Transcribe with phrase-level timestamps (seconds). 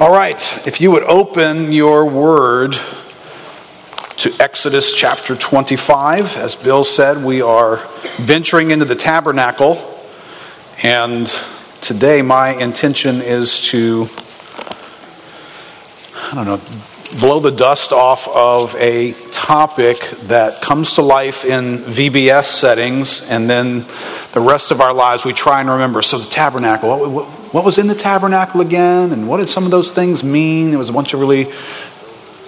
[0.00, 2.76] All right, if you would open your word
[4.18, 6.36] to Exodus chapter 25.
[6.36, 7.76] As Bill said, we are
[8.16, 9.78] venturing into the tabernacle,
[10.82, 11.26] and
[11.80, 14.08] today my intention is to,
[16.24, 16.60] I don't know,
[17.20, 23.48] blow the dust off of a topic that comes to life in VBS settings, and
[23.48, 23.86] then
[24.32, 26.02] the rest of our lives we try and remember.
[26.02, 29.64] So, the tabernacle, what, what, what was in the tabernacle again, and what did some
[29.64, 30.70] of those things mean?
[30.70, 31.50] There was a bunch of really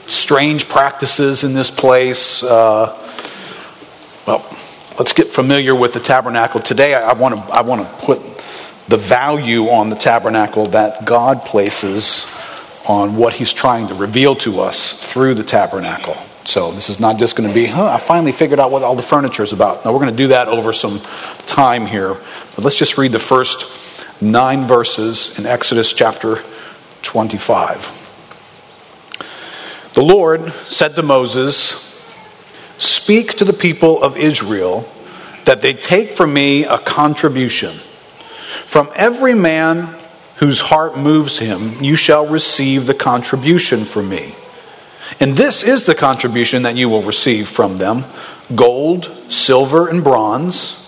[0.07, 2.43] strange practices in this place.
[2.43, 2.97] Uh,
[4.27, 4.45] well,
[4.99, 6.61] let's get familiar with the tabernacle.
[6.61, 8.21] Today, I want to I want to put
[8.89, 12.27] the value on the tabernacle that God places
[12.87, 16.17] on what He's trying to reveal to us through the tabernacle.
[16.45, 18.97] So this is not just going to be, huh, I finally figured out what all
[18.97, 19.85] the furniture is about.
[19.85, 21.01] Now we're going to do that over some
[21.47, 22.15] time here.
[22.57, 23.63] But let's just read the first
[24.21, 26.43] nine verses in Exodus chapter
[27.03, 27.97] 25.
[29.95, 31.87] The Lord said to Moses,
[32.79, 34.91] Speak to the people of Israel
[35.45, 37.71] that they take from me a contribution.
[37.71, 39.89] From every man
[40.37, 44.35] whose heart moves him, you shall receive the contribution from me.
[45.19, 48.05] And this is the contribution that you will receive from them
[48.55, 50.80] gold, silver, and bronze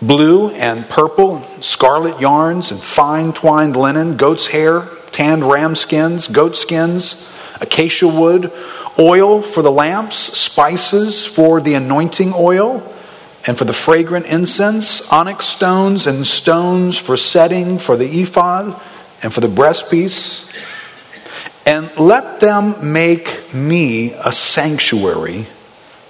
[0.00, 6.56] blue and purple, scarlet yarns, and fine twined linen, goat's hair, tanned ram skins, goat
[6.56, 7.30] skins,
[7.60, 8.52] acacia wood,
[8.98, 12.82] oil for the lamps, spices for the anointing oil,
[13.46, 18.80] and for the fragrant incense, onyx stones and stones for setting for the ephod
[19.22, 20.52] and for the breastpiece.
[21.64, 25.46] And let them make me a sanctuary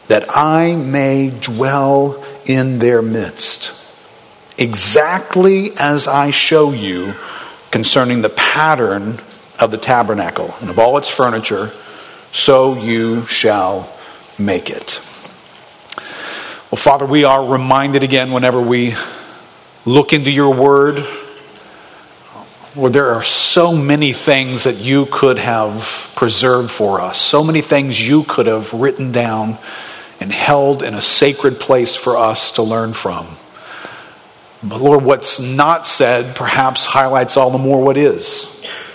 [0.09, 3.73] that I may dwell in their midst,
[4.59, 7.15] exactly as I show you
[7.71, 9.19] concerning the pattern
[9.59, 11.71] of the tabernacle and of all its furniture,
[12.33, 13.91] so you shall
[14.39, 15.01] make it.
[16.71, 18.95] Well, Father, we are reminded again whenever we
[19.85, 20.99] look into your word,
[22.75, 27.63] where there are so many things that you could have preserved for us, so many
[27.63, 29.57] things you could have written down
[30.21, 33.27] and held in a sacred place for us to learn from.
[34.63, 38.47] But Lord, what's not said perhaps highlights all the more what is.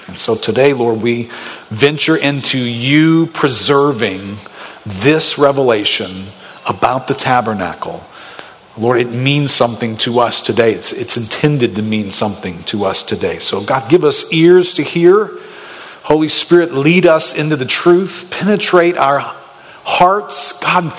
[0.08, 1.30] And so today, Lord, we
[1.70, 4.38] venture into you preserving
[4.86, 6.26] this revelation
[6.68, 8.04] about the tabernacle.
[8.78, 10.74] Lord, it means something to us today.
[10.74, 13.40] It's, it's intended to mean something to us today.
[13.40, 15.30] So, God, give us ears to hear.
[16.04, 19.20] Holy Spirit, lead us into the truth, penetrate our
[19.84, 20.54] hearts.
[20.60, 20.94] God,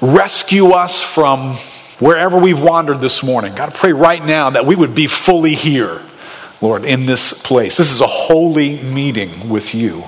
[0.00, 1.54] rescue us from
[1.98, 3.54] wherever we've wandered this morning.
[3.54, 6.00] God, I pray right now that we would be fully here,
[6.60, 7.76] Lord, in this place.
[7.76, 10.04] This is a holy meeting with you.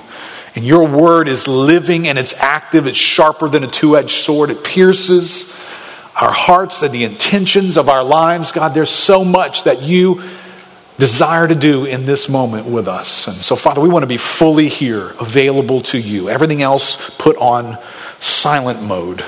[0.55, 2.87] And your word is living and it's active.
[2.87, 4.49] It's sharper than a two edged sword.
[4.49, 5.49] It pierces
[6.19, 8.51] our hearts and the intentions of our lives.
[8.51, 10.21] God, there's so much that you
[10.97, 13.27] desire to do in this moment with us.
[13.27, 16.29] And so, Father, we want to be fully here, available to you.
[16.29, 17.77] Everything else put on
[18.21, 19.23] silent mode.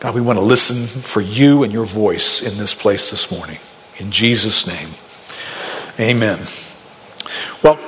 [0.00, 3.58] God, we want to listen for you and your voice in this place this morning.
[3.98, 4.88] In Jesus' name,
[5.98, 6.40] amen.
[7.62, 7.78] Well,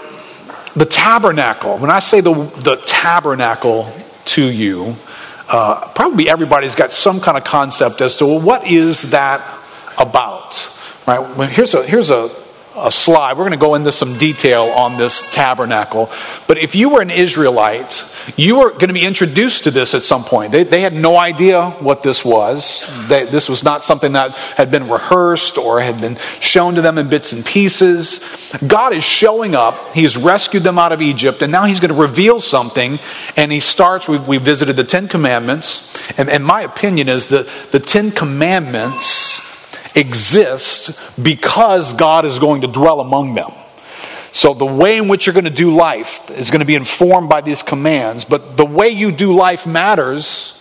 [0.75, 3.93] the tabernacle, when I say the, the tabernacle
[4.27, 4.97] to you,
[5.49, 9.43] uh, probably everybody's got some kind of concept as to well, what is that
[9.99, 10.71] about?
[11.07, 11.19] Right?
[11.37, 12.35] Well, here's a, here's a,
[12.77, 13.33] a slide.
[13.33, 16.11] We're going to go into some detail on this tabernacle.
[16.47, 18.05] But if you were an Israelite,
[18.37, 20.53] you were going to be introduced to this at some point.
[20.53, 22.85] They, they had no idea what this was.
[23.09, 26.99] They, this was not something that had been rehearsed or had been shown to them
[26.99, 28.21] in bits and pieces.
[28.67, 29.95] God is showing up.
[29.95, 32.99] He has rescued them out of Egypt, and now He's going to reveal something.
[33.37, 35.97] And He starts, we we visited the Ten Commandments.
[36.19, 39.44] And, and my opinion is that the Ten Commandments
[39.95, 43.53] exist because God is going to dwell among them.
[44.33, 47.29] So, the way in which you're going to do life is going to be informed
[47.29, 50.61] by these commands, but the way you do life matters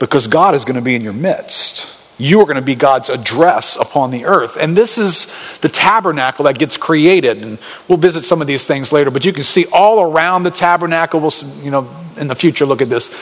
[0.00, 1.86] because God is going to be in your midst.
[2.18, 4.56] You are going to be God's address upon the earth.
[4.56, 5.26] And this is
[5.58, 7.42] the tabernacle that gets created.
[7.42, 7.58] And
[7.88, 11.20] we'll visit some of these things later, but you can see all around the tabernacle.
[11.20, 11.32] We'll,
[11.62, 13.14] you know, in the future, look at this.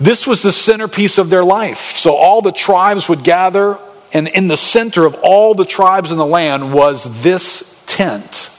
[0.00, 1.96] This was the centerpiece of their life.
[1.96, 3.78] So all the tribes would gather
[4.12, 8.50] and in the center of all the tribes in the land was this tent.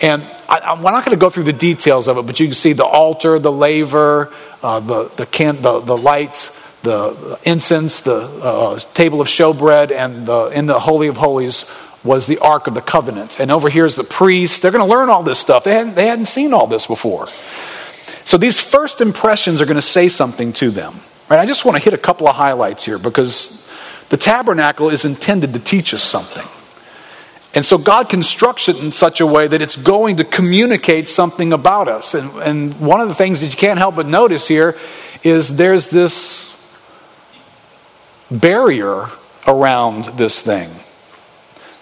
[0.00, 2.54] And I, am not going to go through the details of it, but you can
[2.54, 4.32] see the altar, the laver,
[4.62, 10.26] uh, the, the, can, the, the lights, the incense, the uh, table of showbread, and
[10.26, 11.64] the, in the Holy of Holies,
[12.04, 13.40] was the Ark of the Covenant.
[13.40, 14.62] And over here is the priest.
[14.62, 15.64] They're going to learn all this stuff.
[15.64, 17.28] They hadn't, they hadn't seen all this before.
[18.24, 21.00] So these first impressions are going to say something to them.
[21.28, 21.40] Right?
[21.40, 23.65] I just want to hit a couple of highlights here because
[24.08, 26.46] the tabernacle is intended to teach us something.
[27.54, 31.54] And so God constructs it in such a way that it's going to communicate something
[31.54, 32.12] about us.
[32.12, 34.76] And, and one of the things that you can't help but notice here
[35.22, 36.54] is there's this
[38.30, 39.06] barrier
[39.46, 40.70] around this thing.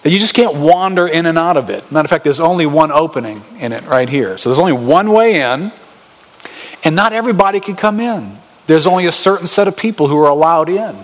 [0.03, 1.91] That you just can't wander in and out of it.
[1.91, 4.37] Matter of fact, there's only one opening in it right here.
[4.37, 5.71] So there's only one way in,
[6.83, 8.37] and not everybody can come in.
[8.67, 10.95] There's only a certain set of people who are allowed in.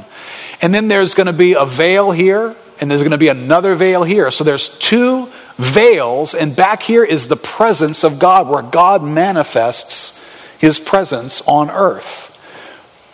[0.62, 3.76] And then there's going to be a veil here, and there's going to be another
[3.76, 4.30] veil here.
[4.32, 5.28] So there's two
[5.58, 10.20] veils, and back here is the presence of God, where God manifests
[10.60, 12.28] his presence on earth.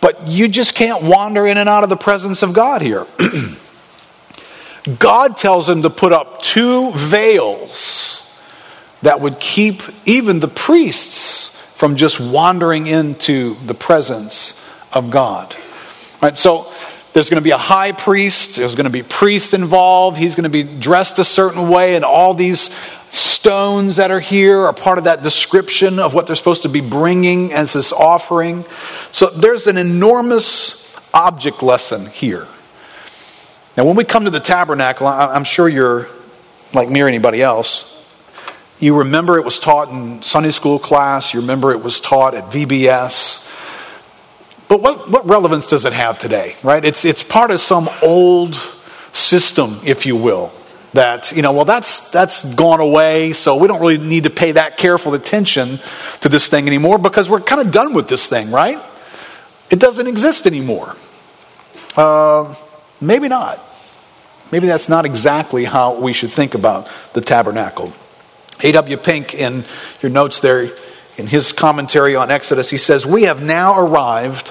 [0.00, 3.06] But you just can't wander in and out of the presence of God here.
[4.98, 8.30] God tells him to put up two veils
[9.02, 14.60] that would keep even the priests from just wandering into the presence
[14.92, 15.54] of God.
[16.20, 16.36] Right?
[16.36, 16.72] So
[17.18, 20.44] there's going to be a high priest, there's going to be priests involved, he's going
[20.44, 22.70] to be dressed a certain way, and all these
[23.08, 26.80] stones that are here are part of that description of what they're supposed to be
[26.80, 28.64] bringing as this offering.
[29.10, 32.46] So there's an enormous object lesson here.
[33.76, 36.06] Now, when we come to the tabernacle, I'm sure you're
[36.72, 38.00] like me or anybody else.
[38.78, 42.44] You remember it was taught in Sunday school class, you remember it was taught at
[42.44, 43.57] VBS.
[44.68, 46.84] But what, what relevance does it have today, right?
[46.84, 48.54] It's, it's part of some old
[49.12, 50.52] system, if you will
[50.94, 54.52] that you know well that's that's gone away so we don't really need to pay
[54.52, 55.78] that careful attention
[56.22, 58.78] to this thing anymore because we're kind of done with this thing right?
[59.70, 60.96] It doesn't exist anymore.
[61.96, 62.54] Uh,
[63.00, 63.62] maybe not.
[64.50, 67.92] Maybe that's not exactly how we should think about the tabernacle.
[68.62, 68.96] A.W.
[68.96, 69.64] Pink in
[70.00, 70.70] your notes there
[71.18, 74.50] in his commentary on exodus he says we have now arrived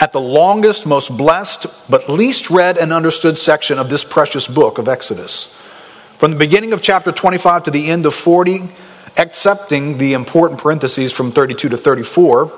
[0.00, 4.78] at the longest most blessed but least read and understood section of this precious book
[4.78, 5.54] of exodus.
[6.18, 8.68] From the beginning of chapter 25 to the end of 40,
[9.16, 12.52] accepting the important parentheses from 32 to 34,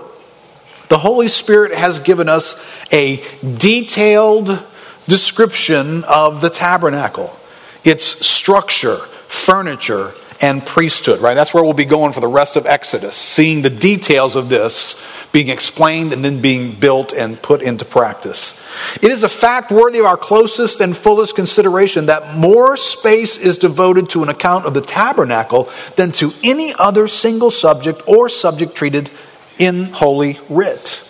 [0.89, 2.63] the Holy Spirit has given us
[2.93, 3.25] a
[3.57, 4.59] detailed
[5.07, 7.37] description of the tabernacle,
[7.85, 8.97] its structure,
[9.29, 11.35] furniture, and priesthood, right?
[11.35, 15.05] That's where we'll be going for the rest of Exodus, seeing the details of this
[15.33, 18.61] being explained and then being built and put into practice.
[19.03, 23.59] It is a fact worthy of our closest and fullest consideration that more space is
[23.59, 28.75] devoted to an account of the tabernacle than to any other single subject or subject
[28.75, 29.11] treated
[29.59, 31.07] in Holy Writ.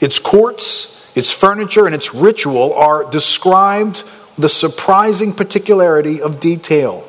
[0.00, 4.02] Its courts, its furniture, and its ritual are described
[4.36, 7.08] with a surprising particularity of detail.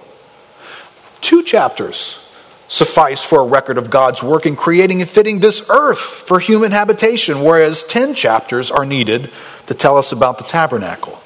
[1.24, 2.20] Two chapters
[2.68, 6.74] suffice for a record of God's work in creating and fitting this earth for human
[6.74, 9.32] habitation, whereas 10 chapters are needed
[9.68, 11.22] to tell us about the tabernacle.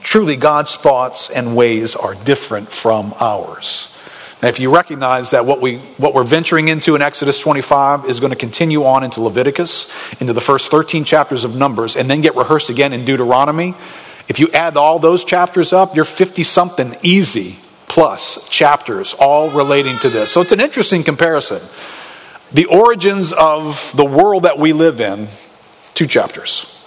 [0.00, 3.94] Truly, God's thoughts and ways are different from ours.
[4.42, 8.18] Now, if you recognize that what, we, what we're venturing into in Exodus 25 is
[8.18, 9.88] going to continue on into Leviticus,
[10.20, 13.76] into the first 13 chapters of Numbers, and then get rehearsed again in Deuteronomy,
[14.26, 17.58] if you add all those chapters up, you're 50 something easy
[17.96, 20.30] plus chapters, all relating to this.
[20.30, 21.62] So it's an interesting comparison.
[22.52, 25.28] The origins of the world that we live in,
[25.94, 26.78] two chapters.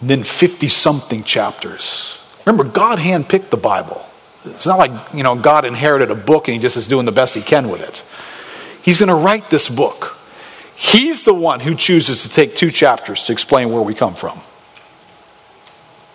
[0.00, 2.24] And then 50 something chapters.
[2.46, 4.06] Remember, God handpicked the Bible.
[4.44, 7.10] It's not like, you know, God inherited a book and he just is doing the
[7.10, 8.04] best he can with it.
[8.84, 10.16] He's going to write this book.
[10.76, 14.40] He's the one who chooses to take two chapters to explain where we come from.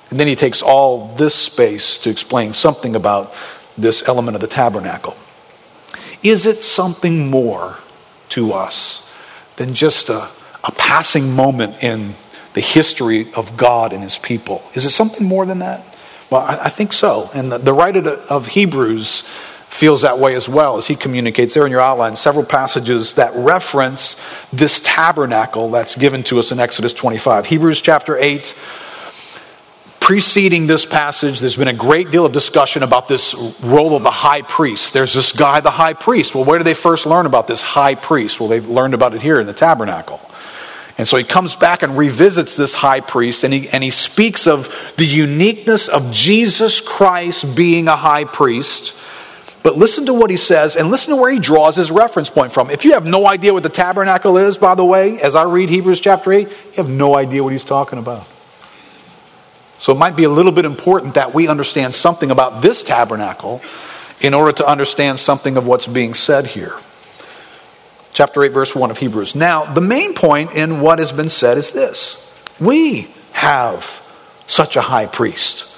[0.09, 3.33] And then he takes all this space to explain something about
[3.77, 5.15] this element of the tabernacle.
[6.23, 7.77] Is it something more
[8.29, 9.09] to us
[9.57, 10.29] than just a,
[10.63, 12.13] a passing moment in
[12.53, 14.63] the history of God and his people?
[14.73, 15.95] Is it something more than that?
[16.29, 17.29] Well, I, I think so.
[17.33, 19.21] And the, the writer of Hebrews
[19.69, 23.35] feels that way as well as he communicates there in your outline several passages that
[23.35, 24.19] reference
[24.51, 27.45] this tabernacle that's given to us in Exodus 25.
[27.45, 28.55] Hebrews chapter 8
[30.07, 34.09] preceding this passage, there's been a great deal of discussion about this role of the
[34.09, 34.93] high priest.
[34.93, 36.33] There's this guy, the high priest.
[36.33, 38.39] Well, where do they first learn about this high priest?
[38.39, 40.21] Well, they've learned about it here in the tabernacle.
[40.97, 44.47] And so he comes back and revisits this high priest, and he, and he speaks
[44.47, 48.95] of the uniqueness of Jesus Christ being a high priest.
[49.61, 52.53] But listen to what he says, and listen to where he draws his reference point
[52.53, 52.69] from.
[52.69, 55.69] If you have no idea what the tabernacle is, by the way, as I read
[55.69, 58.25] Hebrews chapter 8, you have no idea what he's talking about.
[59.79, 63.61] So it might be a little bit important that we understand something about this tabernacle
[64.19, 66.77] in order to understand something of what's being said here.
[68.13, 69.35] Chapter 8, verse 1 of Hebrews.
[69.35, 72.23] Now, the main point in what has been said is this
[72.59, 74.03] we have
[74.47, 75.71] such a high priest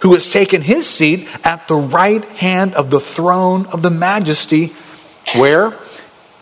[0.00, 4.74] who has taken his seat at the right hand of the throne of the majesty.
[5.36, 5.74] Where?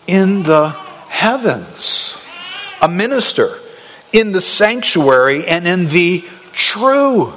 [0.07, 0.69] In the
[1.09, 2.19] heavens.
[2.81, 3.57] A minister
[4.11, 6.23] in the sanctuary and in the
[6.55, 7.33] true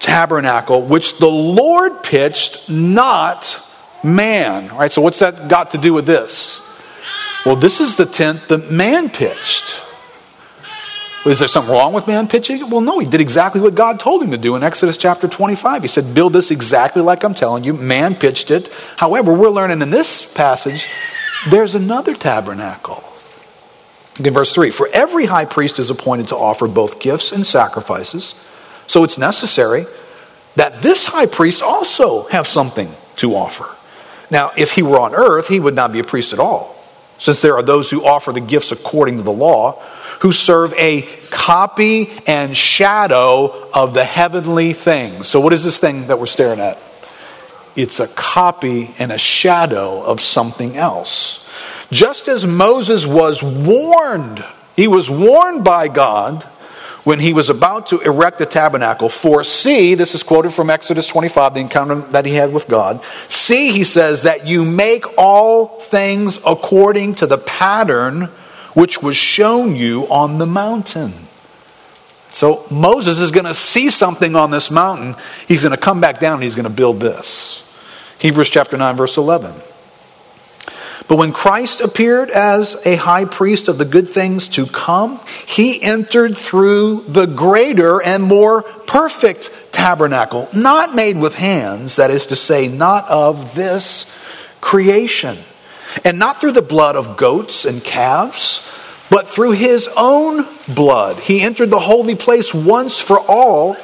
[0.00, 3.64] tabernacle, which the Lord pitched, not
[4.02, 4.70] man.
[4.70, 6.60] All right, so what's that got to do with this?
[7.46, 9.80] Well, this is the tent that man pitched.
[11.26, 12.68] Is there something wrong with man pitching it?
[12.68, 15.82] Well, no, he did exactly what God told him to do in Exodus chapter 25.
[15.82, 17.74] He said, Build this exactly like I'm telling you.
[17.74, 18.72] Man pitched it.
[18.96, 20.88] However, we're learning in this passage,
[21.50, 23.04] there's another tabernacle.
[24.18, 28.34] In verse 3 For every high priest is appointed to offer both gifts and sacrifices.
[28.88, 29.86] So it's necessary
[30.56, 33.68] that this high priest also have something to offer.
[34.30, 36.76] Now, if he were on earth, he would not be a priest at all,
[37.18, 39.80] since there are those who offer the gifts according to the law
[40.20, 45.28] who serve a copy and shadow of the heavenly things.
[45.28, 46.78] So, what is this thing that we're staring at?
[47.76, 51.46] It's a copy and a shadow of something else.
[51.92, 56.44] Just as Moses was warned, he was warned by God
[57.04, 59.08] when he was about to erect the tabernacle.
[59.08, 63.02] For see, this is quoted from Exodus 25, the encounter that he had with God.
[63.28, 68.24] See, he says, that you make all things according to the pattern
[68.74, 71.12] which was shown you on the mountain.
[72.30, 75.16] So Moses is going to see something on this mountain.
[75.48, 77.64] He's going to come back down and he's going to build this.
[78.18, 79.54] Hebrews chapter 9, verse 11.
[81.08, 85.82] But when Christ appeared as a high priest of the good things to come, he
[85.82, 92.36] entered through the greater and more perfect tabernacle, not made with hands, that is to
[92.36, 94.14] say, not of this
[94.60, 95.38] creation
[96.04, 98.66] and not through the blood of goats and calves,
[99.10, 101.18] but through his own blood.
[101.18, 103.74] He entered the holy place once for all,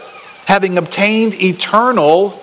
[0.46, 2.40] having obtained eternal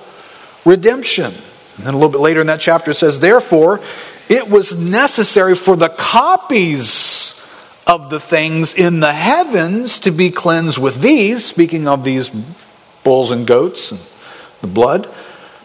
[0.65, 1.31] redemption.
[1.77, 3.81] And then a little bit later in that chapter it says, Therefore,
[4.31, 7.37] it was necessary for the copies
[7.85, 12.31] of the things in the heavens to be cleansed with these, speaking of these
[13.03, 13.99] bulls and goats and
[14.61, 15.13] the blood,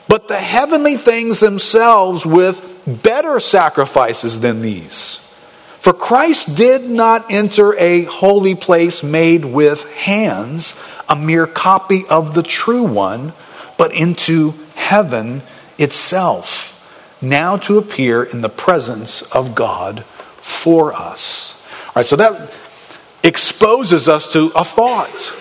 [0.08, 5.18] but the heavenly things themselves with better sacrifices than these.
[5.78, 10.74] For Christ did not enter a holy place made with hands,
[11.08, 13.32] a mere copy of the true one,
[13.78, 15.42] but into heaven
[15.78, 16.75] itself,
[17.20, 21.62] now to appear in the presence of God for us.
[21.88, 22.52] All right, so that
[23.22, 25.32] exposes us to a thought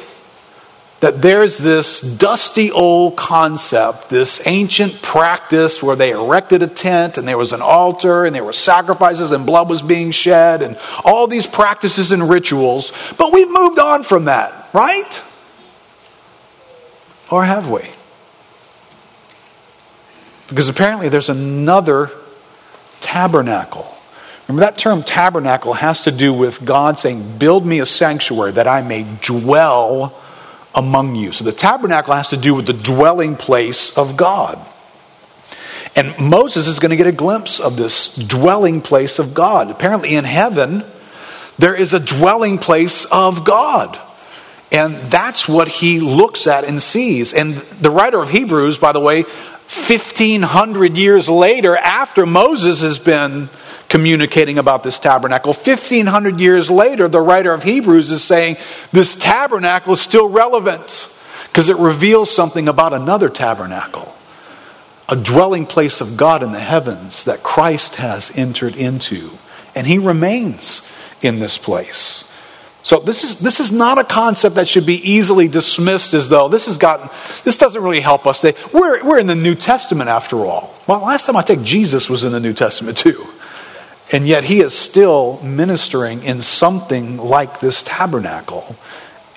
[1.01, 7.27] that there's this dusty old concept, this ancient practice where they erected a tent and
[7.27, 11.27] there was an altar and there were sacrifices and blood was being shed and all
[11.27, 12.91] these practices and rituals.
[13.17, 15.24] But we've moved on from that, right?
[17.29, 17.82] Or have we?
[20.49, 22.11] Because apparently there's another
[23.01, 23.91] tabernacle.
[24.47, 28.67] Remember, that term tabernacle has to do with God saying, Build me a sanctuary that
[28.67, 30.15] I may dwell
[30.75, 31.31] among you.
[31.31, 34.63] So the tabernacle has to do with the dwelling place of God.
[35.95, 39.71] And Moses is going to get a glimpse of this dwelling place of God.
[39.71, 40.83] Apparently, in heaven,
[41.57, 43.97] there is a dwelling place of God.
[44.71, 47.33] And that's what he looks at and sees.
[47.33, 49.23] And the writer of Hebrews, by the way,
[49.67, 53.50] 1500 years later, after Moses has been
[53.89, 55.53] communicating about this tabernacle.
[55.53, 58.57] 1500 years later, the writer of Hebrews is saying
[58.91, 61.10] this tabernacle is still relevant
[61.48, 64.13] because it reveals something about another tabernacle,
[65.07, 69.31] a dwelling place of God in the heavens that Christ has entered into,
[69.74, 70.81] and he remains
[71.22, 72.25] in this place.
[72.85, 76.49] So this is this is not a concept that should be easily dismissed as though
[76.49, 77.09] this has gotten
[77.43, 78.43] this doesn't really help us.
[78.71, 80.71] We're we're in the New Testament after all.
[80.85, 83.25] Well, last time I think Jesus was in the New Testament too.
[84.11, 88.75] And yet he is still ministering in something like this tabernacle.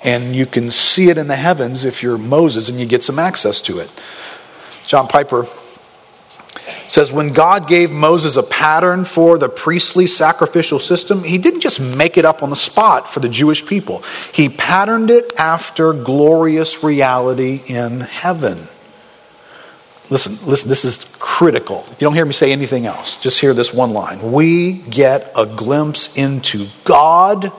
[0.03, 3.17] And you can see it in the heavens if you're Moses and you get some
[3.17, 3.91] access to it.
[4.85, 5.47] John Piper
[6.89, 11.79] says when God gave Moses a pattern for the priestly sacrificial system, he didn't just
[11.79, 14.03] make it up on the spot for the Jewish people.
[14.33, 18.67] He patterned it after glorious reality in heaven.
[20.09, 21.85] Listen, listen, this is critical.
[21.91, 23.17] You don't hear me say anything else.
[23.17, 24.31] Just hear this one line.
[24.31, 27.51] We get a glimpse into God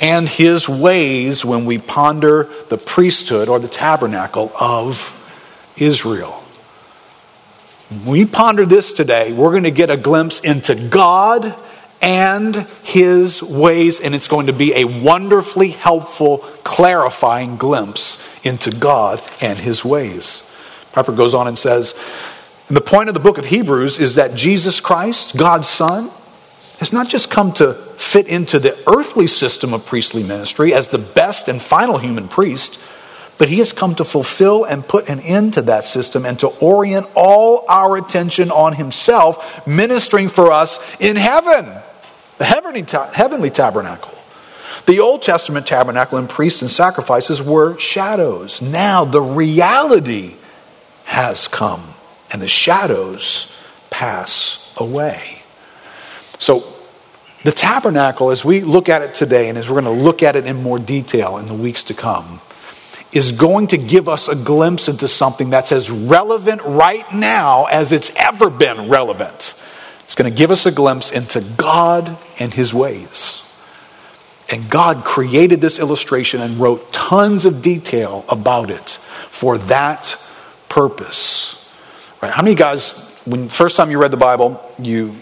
[0.00, 5.16] and his ways when we ponder the priesthood or the tabernacle of
[5.76, 6.41] Israel.
[8.06, 11.54] We ponder this today, we're going to get a glimpse into God
[12.00, 19.22] and his ways, and it's going to be a wonderfully helpful, clarifying glimpse into God
[19.40, 20.42] and his ways.
[20.92, 21.94] Piper goes on and says,
[22.68, 26.10] the point of the book of Hebrews is that Jesus Christ, God's Son,
[26.78, 30.98] has not just come to fit into the earthly system of priestly ministry as the
[30.98, 32.78] best and final human priest,
[33.42, 36.46] but he has come to fulfill and put an end to that system and to
[36.46, 41.68] orient all our attention on himself, ministering for us in heaven,
[42.38, 44.16] the heavenly, heavenly tabernacle.
[44.86, 48.62] The Old Testament tabernacle and priests and sacrifices were shadows.
[48.62, 50.36] Now the reality
[51.02, 51.82] has come,
[52.32, 53.52] and the shadows
[53.90, 55.42] pass away.
[56.38, 56.72] So,
[57.42, 60.36] the tabernacle, as we look at it today, and as we're going to look at
[60.36, 62.40] it in more detail in the weeks to come,
[63.12, 67.92] is going to give us a glimpse into something that's as relevant right now as
[67.92, 69.54] it's ever been relevant.
[70.04, 73.38] It's going to give us a glimpse into God and His ways.
[74.50, 78.90] And God created this illustration and wrote tons of detail about it
[79.30, 80.16] for that
[80.68, 81.58] purpose.
[82.20, 82.30] Right?
[82.30, 82.90] How many guys,
[83.24, 85.14] when first time you read the Bible, you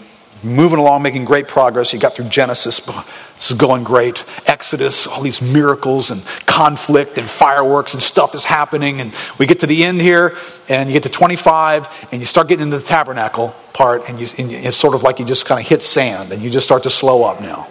[0.43, 1.93] moving along, making great progress.
[1.93, 4.23] You got through Genesis, this is going great.
[4.45, 9.01] Exodus, all these miracles and conflict and fireworks and stuff is happening.
[9.01, 10.37] And we get to the end here,
[10.69, 14.27] and you get to 25, and you start getting into the tabernacle part, and, you,
[14.37, 16.83] and it's sort of like you just kind of hit sand, and you just start
[16.83, 17.67] to slow up now.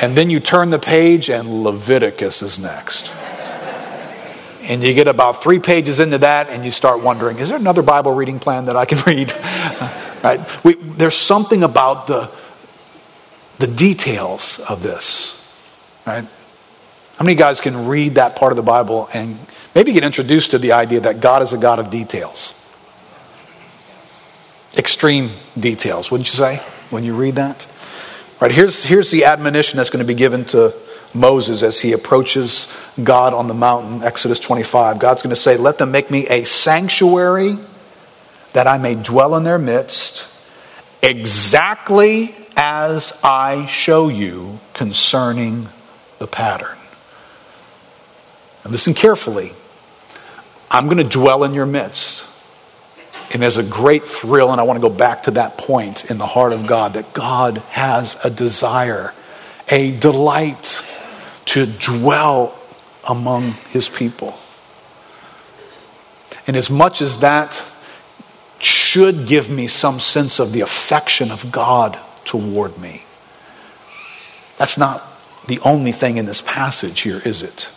[0.00, 3.10] And then you turn the page, and Leviticus is next.
[4.62, 7.82] And you get about three pages into that, and you start wondering, is there another
[7.82, 9.32] Bible reading plan that I can read?
[10.22, 10.40] Right?
[10.64, 12.30] We, there's something about the,
[13.58, 15.36] the details of this.
[16.06, 16.24] Right?
[17.16, 19.38] How many guys can read that part of the Bible and
[19.74, 22.54] maybe get introduced to the idea that God is a God of details?
[24.76, 26.56] Extreme details, wouldn't you say,
[26.90, 27.66] when you read that?
[28.40, 30.74] Right, here's, here's the admonition that's going to be given to
[31.12, 34.98] Moses as he approaches God on the mountain, Exodus 25.
[34.98, 37.58] God's going to say, Let them make me a sanctuary
[38.52, 40.24] that I may dwell in their midst,
[41.02, 45.68] exactly as I show you concerning
[46.18, 46.76] the pattern.
[48.64, 49.52] Now listen carefully.
[50.70, 52.26] I'm going to dwell in your midst.
[53.32, 56.18] And there's a great thrill, and I want to go back to that point in
[56.18, 59.14] the heart of God that God has a desire,
[59.68, 60.82] a delight
[61.46, 62.58] to dwell
[63.08, 64.36] among his people.
[66.46, 67.64] And as much as that
[68.62, 73.04] should give me some sense of the affection of God toward me.
[74.58, 75.02] That's not
[75.46, 77.68] the only thing in this passage here, is it?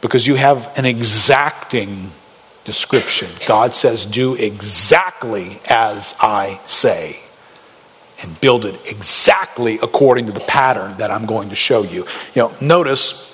[0.00, 2.12] Because you have an exacting
[2.64, 3.28] description.
[3.46, 7.18] God says, Do exactly as I say,
[8.22, 12.06] and build it exactly according to the pattern that I'm going to show you.
[12.34, 13.28] You know, notice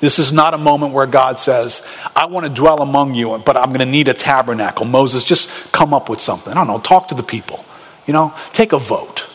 [0.00, 1.86] this is not a moment where God says,
[2.16, 4.86] I want to dwell among you, but I'm going to need a tabernacle.
[4.86, 6.52] Moses, just come up with something.
[6.52, 7.64] I don't know, talk to the people.
[8.06, 9.26] You know, take a vote.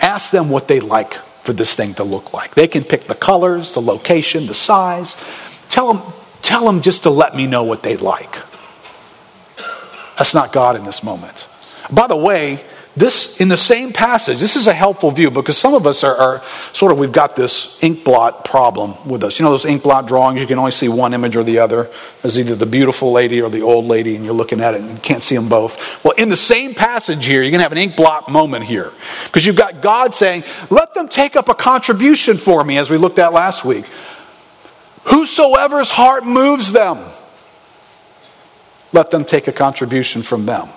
[0.00, 2.54] Ask them what they like for this thing to look like.
[2.54, 5.16] They can pick the colors, the location, the size.
[5.68, 8.38] Tell them, tell them just to let me know what they like.
[10.16, 11.48] That's not God in this moment.
[11.90, 12.64] By the way,
[12.96, 16.16] this, in the same passage, this is a helpful view because some of us are,
[16.16, 19.38] are, sort of, we've got this ink blot problem with us.
[19.38, 21.90] You know, those ink blot drawings, you can only see one image or the other.
[22.22, 24.92] There's either the beautiful lady or the old lady, and you're looking at it and
[24.92, 26.02] you can't see them both.
[26.04, 28.90] Well, in the same passage here, you're going to have an ink blot moment here
[29.26, 32.96] because you've got God saying, Let them take up a contribution for me, as we
[32.96, 33.84] looked at last week.
[35.04, 36.98] Whosoever's heart moves them,
[38.94, 40.68] let them take a contribution from them.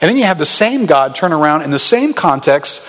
[0.00, 2.82] And then you have the same God turn around in the same context,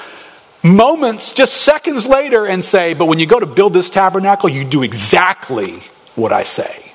[0.64, 4.64] moments, just seconds later, and say, But when you go to build this tabernacle, you
[4.64, 5.82] do exactly
[6.16, 6.92] what I say.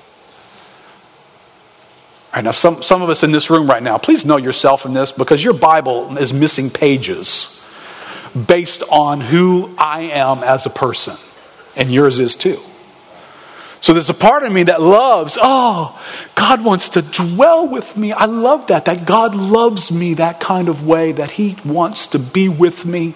[2.27, 4.85] All right, now, some, some of us in this room right now, please know yourself
[4.85, 7.65] in this because your Bible is missing pages
[8.45, 11.15] based on who I am as a person,
[11.75, 12.61] and yours is too.
[13.81, 16.01] So there's a part of me that loves, oh,
[16.35, 18.11] God wants to dwell with me.
[18.11, 22.19] I love that, that God loves me that kind of way, that He wants to
[22.19, 23.13] be with me.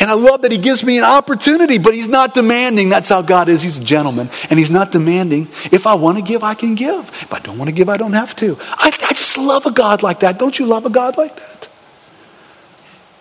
[0.00, 2.88] And I love that He gives me an opportunity, but He's not demanding.
[2.88, 3.62] That's how God is.
[3.62, 4.30] He's a gentleman.
[4.50, 5.48] And He's not demanding.
[5.70, 7.08] If I want to give, I can give.
[7.20, 8.56] If I don't want to give, I don't have to.
[8.60, 10.38] I, I just love a God like that.
[10.38, 11.68] Don't you love a God like that?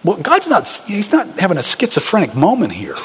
[0.03, 2.95] Well, God's not, He's not having a schizophrenic moment here.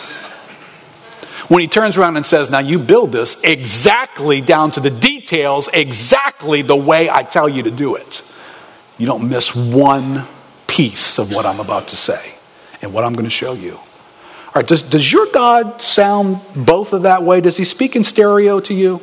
[1.48, 5.68] When he turns around and says, Now you build this exactly down to the details,
[5.72, 8.22] exactly the way I tell you to do it.
[8.98, 10.24] You don't miss one
[10.66, 12.34] piece of what I'm about to say
[12.82, 13.74] and what I'm going to show you.
[13.76, 17.40] All right, does, does your God sound both of that way?
[17.40, 19.00] Does he speak in stereo to you?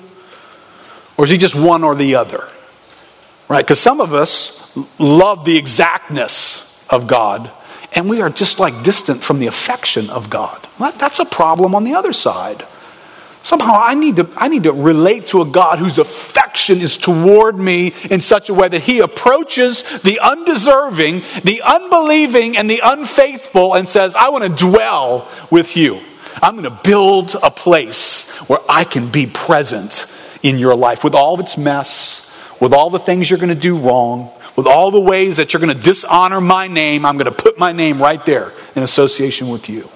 [1.16, 2.48] Or is he just one or the other?
[3.48, 3.64] Right?
[3.64, 4.60] Because some of us
[4.98, 7.52] love the exactness of God,
[7.96, 10.68] and we are just like distant from the affection of God.
[10.80, 12.66] That's a problem on the other side.
[13.44, 17.60] Somehow I need to, I need to relate to a God whose affection is toward
[17.60, 23.74] me in such a way that he approaches the undeserving, the unbelieving, and the unfaithful
[23.74, 26.00] and says, I want to dwell with you.
[26.42, 30.06] I'm going to build a place where I can be present
[30.42, 32.30] in your life with all of its mess,
[32.62, 35.62] with all the things you're going to do wrong, with all the ways that you're
[35.62, 37.06] going to dishonor my name.
[37.06, 39.90] I'm going to put my name right there in association with you.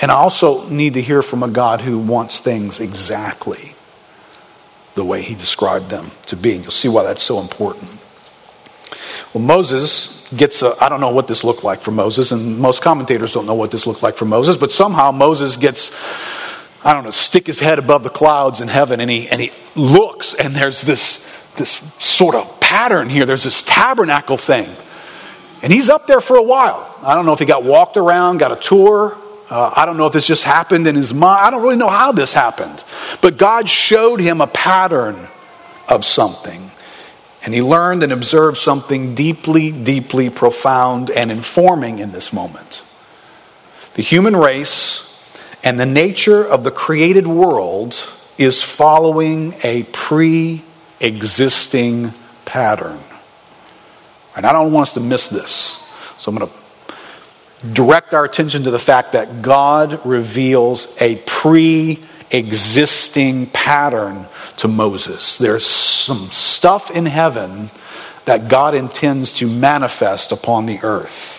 [0.00, 3.74] And I also need to hear from a God who wants things exactly
[4.94, 6.56] the way he described them to be.
[6.56, 7.90] You'll see why that's so important.
[9.32, 13.32] Well, Moses gets I don't know what this looked like for Moses, and most commentators
[13.32, 15.90] don't know what this looked like for Moses, but somehow Moses gets,
[16.84, 19.52] I don't know, stick his head above the clouds in heaven, and he, and he
[19.74, 23.26] looks, and there's this, this sort of pattern here.
[23.26, 24.68] There's this tabernacle thing.
[25.62, 26.98] And he's up there for a while.
[27.02, 29.16] I don't know if he got walked around, got a tour,
[29.50, 31.46] uh, I don't know if this just happened in his mind.
[31.46, 32.82] I don't really know how this happened.
[33.20, 35.28] But God showed him a pattern
[35.88, 36.70] of something.
[37.44, 42.82] And he learned and observed something deeply, deeply profound and informing in this moment.
[43.94, 45.10] The human race
[45.62, 47.94] and the nature of the created world
[48.38, 50.62] is following a pre
[51.00, 52.98] existing pattern.
[54.36, 55.86] And I don't want us to miss this.
[56.18, 62.02] So I'm going to direct our attention to the fact that God reveals a pre
[62.30, 64.26] existing pattern
[64.58, 65.38] to Moses.
[65.38, 67.70] There's some stuff in heaven
[68.24, 71.32] that God intends to manifest upon the earth.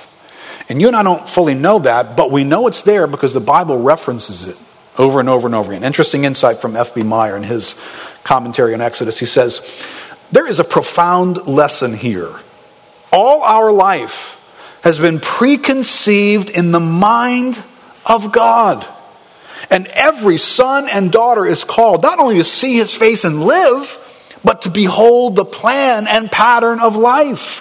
[0.70, 3.40] And you and I don't fully know that, but we know it's there because the
[3.40, 4.58] Bible references it
[4.98, 5.84] over and over and over again.
[5.84, 7.04] Interesting insight from F.B.
[7.04, 7.76] Meyer in his
[8.24, 9.20] commentary on Exodus.
[9.20, 9.60] He says,
[10.36, 12.30] There is a profound lesson here.
[13.10, 14.34] All our life,
[14.82, 17.58] has been preconceived in the mind
[18.06, 18.86] of God.
[19.70, 23.98] And every son and daughter is called not only to see his face and live,
[24.44, 27.60] but to behold the plan and pattern of life,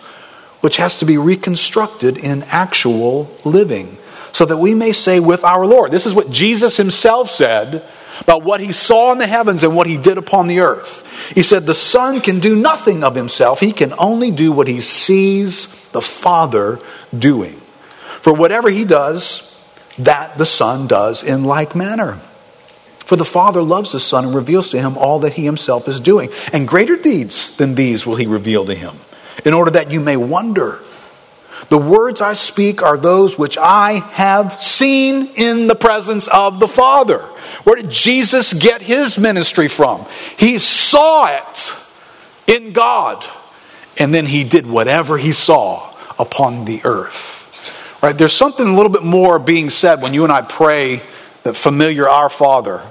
[0.60, 3.96] which has to be reconstructed in actual living,
[4.32, 5.92] so that we may say with our Lord.
[5.92, 7.86] This is what Jesus himself said
[8.20, 11.02] about what he saw in the heavens and what he did upon the earth.
[11.34, 14.80] He said, The Son can do nothing of himself, he can only do what he
[14.80, 16.78] sees the Father
[17.16, 17.60] doing.
[18.20, 19.50] For whatever he does,
[19.98, 22.20] that the Son does in like manner.
[23.04, 26.00] For the Father loves the Son and reveals to him all that he himself is
[26.00, 26.30] doing.
[26.52, 28.96] And greater deeds than these will he reveal to him,
[29.44, 30.80] in order that you may wonder.
[31.68, 36.68] The words I speak are those which I have seen in the presence of the
[36.68, 37.28] Father.
[37.64, 40.06] Where did Jesus get his ministry from?
[40.36, 41.72] He saw it
[42.46, 43.24] in God,
[43.98, 47.40] and then he did whatever he saw upon the earth.
[48.02, 48.16] Right?
[48.16, 51.02] There's something a little bit more being said when you and I pray
[51.42, 52.82] that familiar Our Father.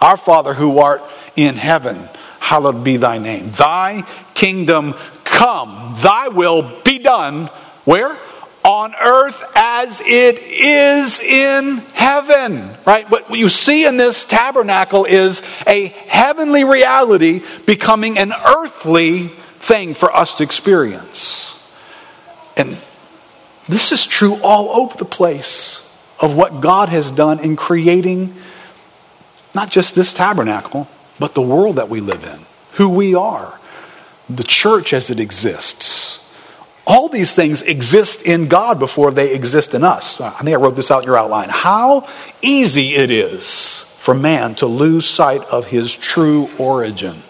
[0.00, 1.02] Our Father who art
[1.36, 2.08] in heaven,
[2.40, 3.52] hallowed be thy name.
[3.52, 4.02] Thy
[4.34, 7.46] kingdom come, thy will be done.
[7.84, 8.16] Where?
[8.62, 12.70] On earth as it is in heaven.
[12.86, 13.10] Right?
[13.10, 19.28] What you see in this tabernacle is a heavenly reality becoming an earthly
[19.60, 21.56] thing for us to experience.
[22.56, 22.76] And
[23.68, 25.86] this is true all over the place
[26.18, 28.34] of what God has done in creating
[29.54, 32.40] not just this tabernacle, but the world that we live in,
[32.72, 33.58] who we are,
[34.28, 36.18] the church as it exists.
[36.86, 40.20] All these things exist in God before they exist in us.
[40.20, 41.48] I think I wrote this out in your outline.
[41.50, 42.08] How
[42.42, 47.22] easy it is for man to lose sight of his true origin.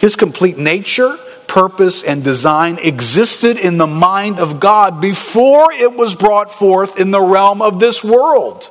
[0.00, 1.16] His complete nature
[1.52, 7.10] purpose, and design existed in the mind of God before it was brought forth in
[7.10, 8.70] the realm of this world.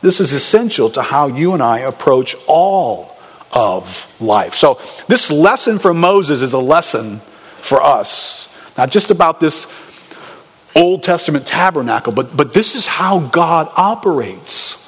[0.00, 3.18] This is essential to how you and I approach all
[3.50, 4.54] of life.
[4.54, 7.20] So, this lesson from Moses is a lesson
[7.64, 9.66] for us, not just about this
[10.76, 14.80] Old Testament tabernacle, but, but this is how God operates.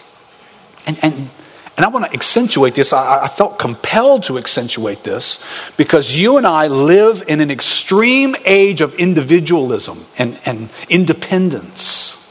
[0.87, 1.31] And, and
[1.77, 2.93] and I want to accentuate this.
[2.95, 5.45] I, I, felt compelled to accentuate this
[5.77, 12.26] because you and I live in an extreme age of individualism and, and independence.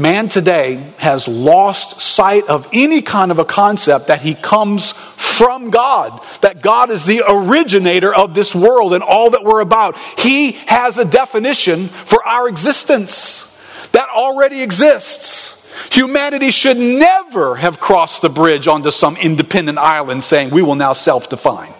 [0.00, 5.68] Man today has lost sight of any kind of a concept that he comes from
[5.68, 9.98] God, that God is the originator of this world and all that we're about.
[10.18, 13.46] He has a definition for our existence
[13.92, 15.56] that already exists.
[15.90, 20.94] Humanity should never have crossed the bridge onto some independent island saying, We will now
[20.94, 21.74] self define.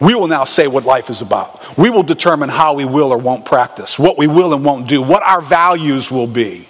[0.00, 1.78] We will now say what life is about.
[1.78, 5.00] We will determine how we will or won't practice, what we will and won't do,
[5.00, 6.66] what our values will be,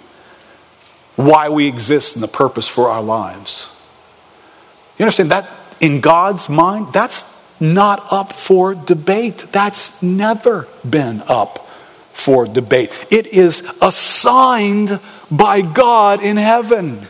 [1.15, 3.69] why we exist, and the purpose for our lives.
[4.97, 5.49] You understand that
[5.79, 7.25] in God's mind, that's
[7.59, 9.45] not up for debate.
[9.51, 11.67] That's never been up
[12.13, 12.91] for debate.
[13.11, 14.99] It is assigned
[15.29, 17.07] by God in heaven.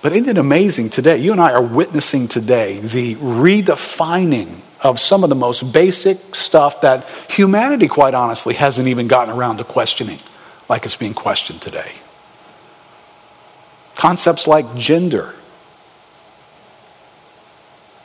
[0.00, 1.18] But isn't it amazing today?
[1.18, 6.80] You and I are witnessing today the redefining of some of the most basic stuff
[6.80, 10.18] that humanity, quite honestly, hasn't even gotten around to questioning,
[10.72, 11.92] like it's being questioned today.
[13.94, 15.34] Concepts like gender,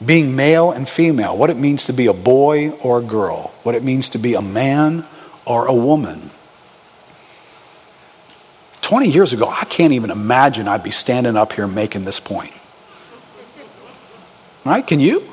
[0.06, 3.73] being male and female, what it means to be a boy or a girl, what
[3.73, 5.06] it means to be a man
[5.45, 6.30] or a woman.
[8.82, 12.51] 20 years ago, I can't even imagine I'd be standing up here making this point.
[14.65, 14.86] Right?
[14.86, 15.23] Can you?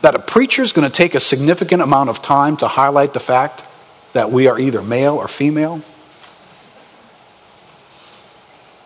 [0.00, 3.20] That a preacher is going to take a significant amount of time to highlight the
[3.20, 3.62] fact
[4.12, 5.82] that we are either male or female?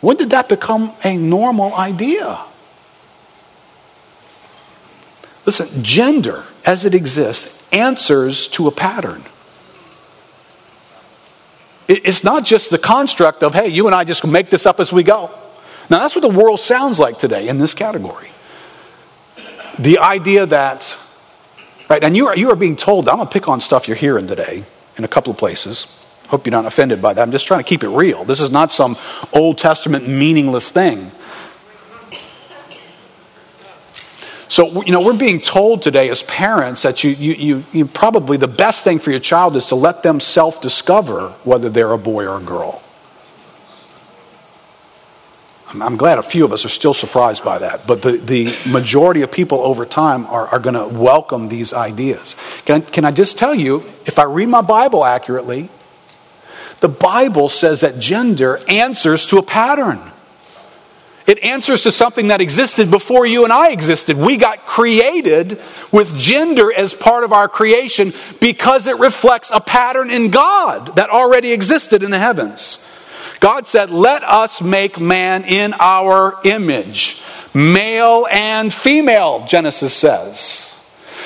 [0.00, 2.40] When did that become a normal idea?
[5.46, 9.22] Listen, gender as it exists answers to a pattern.
[11.88, 14.92] It's not just the construct of, hey, you and I just make this up as
[14.92, 15.30] we go.
[15.90, 18.28] Now, that's what the world sounds like today in this category.
[19.78, 20.96] The idea that,
[21.88, 23.96] right, and you are, you are being told, I'm going to pick on stuff you're
[23.96, 24.64] hearing today
[24.96, 25.86] in a couple of places.
[26.28, 27.20] Hope you're not offended by that.
[27.20, 28.24] I'm just trying to keep it real.
[28.24, 28.96] This is not some
[29.34, 31.10] Old Testament meaningless thing.
[34.48, 38.36] So, you know, we're being told today as parents that you, you, you, you probably
[38.36, 41.98] the best thing for your child is to let them self discover whether they're a
[41.98, 42.82] boy or a girl.
[45.80, 49.22] I'm glad a few of us are still surprised by that, but the, the majority
[49.22, 52.36] of people over time are, are going to welcome these ideas.
[52.64, 55.70] Can I, can I just tell you, if I read my Bible accurately,
[56.80, 60.00] the Bible says that gender answers to a pattern.
[61.26, 64.16] It answers to something that existed before you and I existed.
[64.16, 65.60] We got created
[65.92, 71.10] with gender as part of our creation because it reflects a pattern in God that
[71.10, 72.84] already existed in the heavens.
[73.42, 77.20] God said, Let us make man in our image,
[77.52, 80.68] male and female, Genesis says.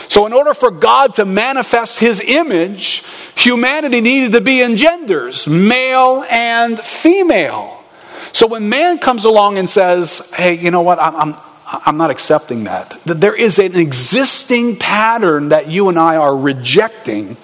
[0.08, 3.04] So, in order for God to manifest his image,
[3.36, 7.84] humanity needed to be in genders, male and female.
[8.32, 12.10] So when man comes along and says, hey, you know what, I'm, I'm, I'm not
[12.10, 17.36] accepting that, that there is an existing pattern that you and I are rejecting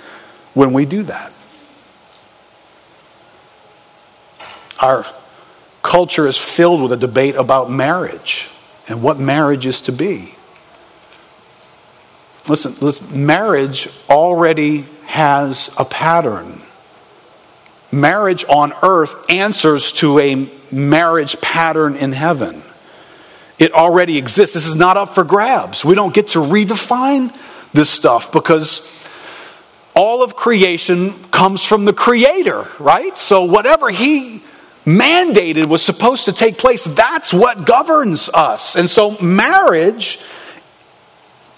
[0.55, 1.32] when we do that.
[4.83, 5.07] Our
[5.83, 8.49] culture is filled with a debate about marriage
[8.88, 10.35] and what marriage is to be.
[12.49, 16.61] Listen, listen, marriage already has a pattern.
[17.92, 22.62] Marriage on earth answers to a marriage pattern in heaven.
[23.61, 24.55] It already exists.
[24.55, 25.85] This is not up for grabs.
[25.85, 27.33] We don't get to redefine
[27.73, 28.90] this stuff because
[29.95, 33.16] all of creation comes from the Creator, right?
[33.16, 34.42] So whatever He
[34.85, 38.77] mandated was supposed to take place, that's what governs us.
[38.77, 40.18] And so marriage.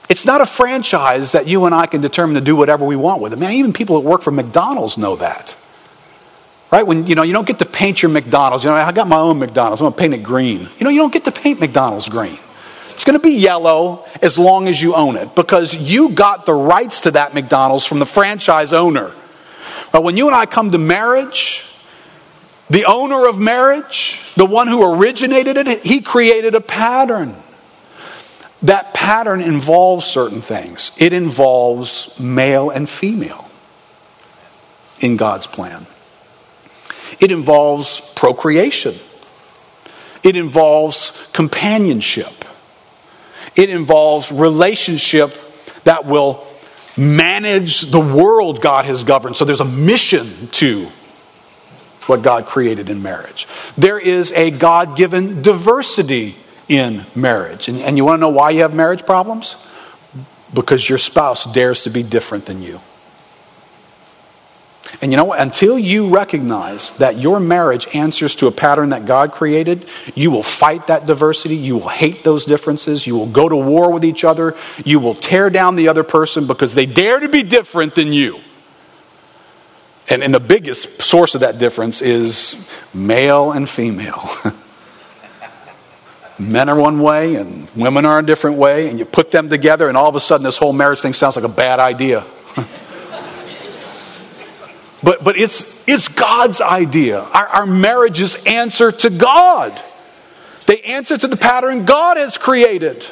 [0.08, 3.22] It's not a franchise that you and I can determine to do whatever we want
[3.22, 3.38] with it.
[3.38, 5.56] Man, even people that work for McDonald's know that.
[6.70, 6.86] Right?
[6.86, 8.64] When you know you don't get to paint your McDonald's.
[8.64, 9.80] You know, I got my own McDonald's.
[9.80, 10.68] I'm gonna paint it green.
[10.78, 12.38] You know, you don't get to paint McDonald's green.
[12.94, 16.54] It's going to be yellow as long as you own it because you got the
[16.54, 19.10] rights to that McDonald's from the franchise owner.
[19.90, 21.66] But when you and I come to marriage,
[22.70, 27.36] the owner of marriage, the one who originated it, he created a pattern.
[28.62, 30.90] That pattern involves certain things.
[30.96, 33.50] It involves male and female
[35.00, 35.86] in God's plan.
[37.20, 38.94] It involves procreation.
[40.22, 42.44] It involves companionship.
[43.54, 45.36] It involves relationship
[45.84, 46.46] that will
[46.96, 49.36] manage the world God has governed.
[49.36, 50.88] So there's a mission to
[52.08, 53.46] what God created in marriage.
[53.76, 56.36] There is a God given diversity
[56.68, 57.68] in marriage.
[57.68, 59.56] And, and you want to know why you have marriage problems?
[60.52, 62.80] Because your spouse dares to be different than you.
[65.02, 65.40] And you know what?
[65.40, 70.42] Until you recognize that your marriage answers to a pattern that God created, you will
[70.42, 71.56] fight that diversity.
[71.56, 73.06] You will hate those differences.
[73.06, 74.56] You will go to war with each other.
[74.84, 78.40] You will tear down the other person because they dare to be different than you.
[80.08, 82.54] And, and the biggest source of that difference is
[82.92, 84.28] male and female.
[86.38, 89.88] Men are one way and women are a different way, and you put them together,
[89.88, 92.24] and all of a sudden, this whole marriage thing sounds like a bad idea.
[95.02, 97.20] but, but it's, it's God's idea.
[97.20, 99.80] Our, our marriages answer to God,
[100.66, 103.06] they answer to the pattern God has created.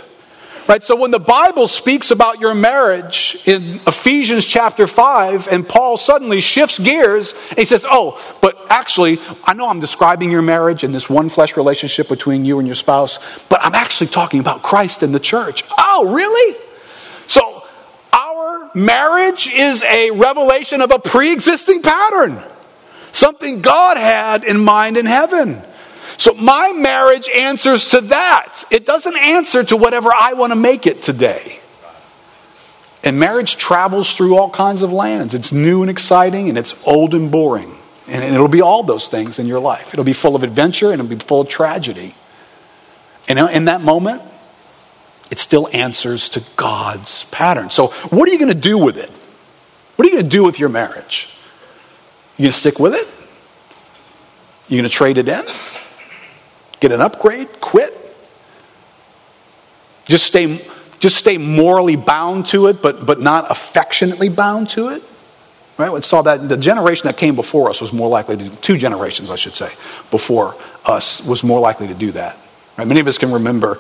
[0.69, 0.83] Right?
[0.83, 6.41] So when the Bible speaks about your marriage in Ephesians chapter 5, and Paul suddenly
[6.41, 10.95] shifts gears and he says, Oh, but actually, I know I'm describing your marriage and
[10.95, 15.03] this one flesh relationship between you and your spouse, but I'm actually talking about Christ
[15.03, 15.65] and the church.
[15.77, 16.57] Oh, really?
[17.27, 17.65] So
[18.13, 22.41] our marriage is a revelation of a pre existing pattern,
[23.11, 25.61] something God had in mind in heaven.
[26.23, 28.63] So my marriage answers to that.
[28.71, 31.59] It doesn't answer to whatever I want to make it today.
[33.03, 35.35] And marriage travels through all kinds of lands.
[35.35, 37.77] It's new and exciting, and it's old and boring.
[38.07, 39.95] And it'll be all those things in your life.
[39.95, 42.15] It'll be full of adventure and it'll be full of tragedy.
[43.27, 44.23] And uh, in that moment,
[45.29, 47.71] it still answers to God's pattern.
[47.71, 49.11] So, what are you going to do with it?
[49.97, 51.37] What are you going to do with your marriage?
[52.37, 53.09] You going to stick with it?
[54.69, 55.45] You going to trade it in?
[56.83, 57.61] Get an upgrade?
[57.61, 57.97] Quit?
[60.07, 60.67] Just stay,
[60.99, 65.05] just stay morally bound to it, but, but not affectionately bound to it?
[65.79, 65.93] Right?
[65.93, 69.31] We saw that the generation that came before us was more likely to, two generations,
[69.31, 69.71] I should say,
[70.11, 72.37] before us was more likely to do that.
[72.77, 72.89] Right?
[72.89, 73.79] Many of us can remember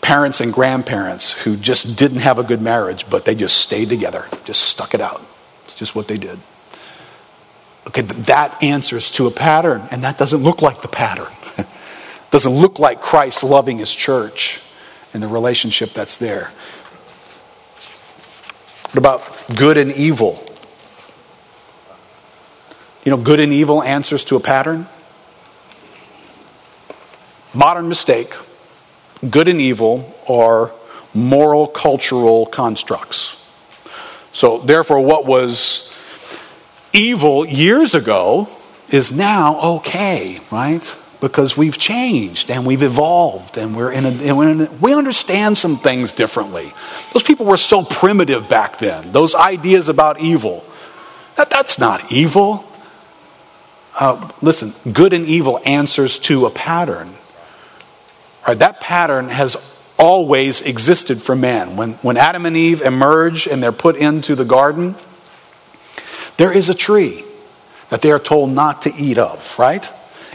[0.00, 4.26] parents and grandparents who just didn't have a good marriage, but they just stayed together,
[4.44, 5.26] just stuck it out.
[5.64, 6.38] It's just what they did.
[7.88, 11.32] Okay, that answers to a pattern, and that doesn't look like the pattern.
[12.30, 14.60] Doesn't look like Christ loving his church
[15.14, 16.50] and the relationship that's there.
[18.90, 20.42] What about good and evil?
[23.04, 24.86] You know, good and evil answers to a pattern.
[27.54, 28.34] Modern mistake
[29.28, 30.70] good and evil are
[31.14, 33.36] moral cultural constructs.
[34.32, 35.94] So, therefore, what was
[36.92, 38.48] evil years ago
[38.90, 40.96] is now okay, right?
[41.20, 45.58] Because we've changed and we've evolved and we're in a, we're in a, we understand
[45.58, 46.72] some things differently.
[47.12, 49.12] Those people were so primitive back then.
[49.12, 50.64] Those ideas about evil,
[51.36, 52.64] that, that's not evil.
[53.98, 57.12] Uh, listen, good and evil answers to a pattern.
[58.46, 59.56] Right, that pattern has
[59.98, 61.76] always existed for man.
[61.76, 64.94] When, when Adam and Eve emerge and they're put into the garden,
[66.36, 67.24] there is a tree
[67.90, 69.90] that they are told not to eat of, right?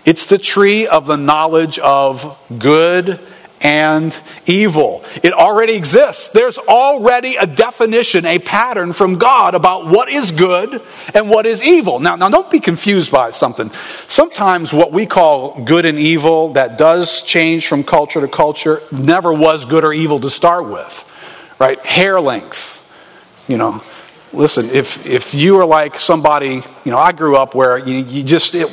[0.06, 3.20] It's the tree of the knowledge of good
[3.64, 5.04] and evil.
[5.24, 6.28] It already exists.
[6.28, 10.82] There's already a definition, a pattern from God about what is good
[11.14, 12.00] and what is evil.
[12.00, 13.72] Now, now don't be confused by something.
[14.10, 19.32] Sometimes what we call good and evil that does change from culture to culture never
[19.32, 21.10] was good or evil to start with.
[21.58, 21.80] Right?
[21.86, 22.72] Hair length.
[23.48, 23.84] You know,
[24.34, 28.24] listen, if if you are like somebody, you know, I grew up where you, you
[28.24, 28.70] just it,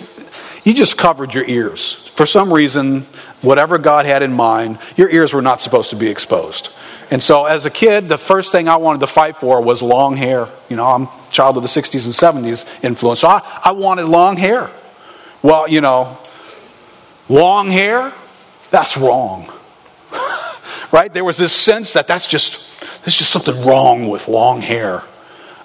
[0.70, 2.06] you just covered your ears.
[2.14, 3.00] For some reason,
[3.42, 6.68] whatever God had in mind, your ears were not supposed to be exposed.
[7.10, 10.16] And so as a kid, the first thing I wanted to fight for was long
[10.16, 10.46] hair.
[10.68, 13.18] You know, I'm a child of the 60s and 70s influence.
[13.18, 14.70] So I, I wanted long hair.
[15.42, 16.18] Well, you know,
[17.28, 18.12] long hair,
[18.70, 19.52] that's wrong.
[20.92, 21.12] right?
[21.12, 22.64] There was this sense that that's just,
[23.02, 25.02] there's just something wrong with long hair.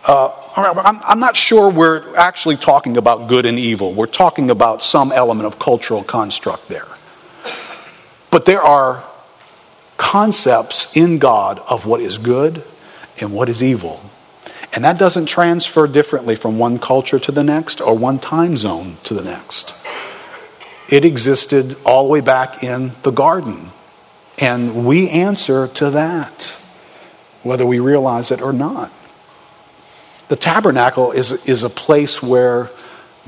[0.03, 3.93] Uh, I'm, not sure we're actually talking about good and evil.
[3.93, 6.87] We're talking about some element of cultural construct there.
[8.31, 9.03] But there are
[9.97, 12.63] concepts in God of what is good
[13.19, 14.01] and what is evil.
[14.73, 18.97] And that doesn't transfer differently from one culture to the next or one time zone
[19.03, 19.73] to the next.
[20.89, 23.71] It existed all the way back in the garden.
[24.37, 26.53] And we answer to that,
[27.43, 28.91] whether we realize it or not.
[30.27, 32.69] The tabernacle is, is a place where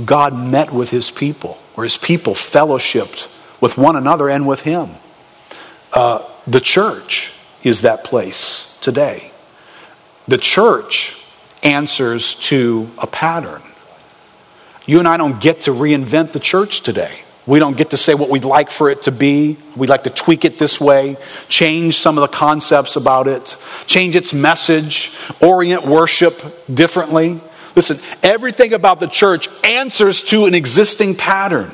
[0.03, 3.27] God met with his people, where his people fellowshipped
[3.61, 4.89] with one another and with him.
[5.93, 7.31] Uh, the church
[7.63, 9.31] is that place today.
[10.27, 11.19] The church
[11.63, 13.61] answers to a pattern.
[14.85, 17.19] You and I don't get to reinvent the church today.
[17.47, 19.57] We don't get to say what we'd like for it to be.
[19.77, 21.15] We'd like to tweak it this way,
[21.47, 23.55] change some of the concepts about it,
[23.87, 27.39] change its message, orient worship differently.
[27.73, 31.71] Listen, everything about the church answers to an existing pattern.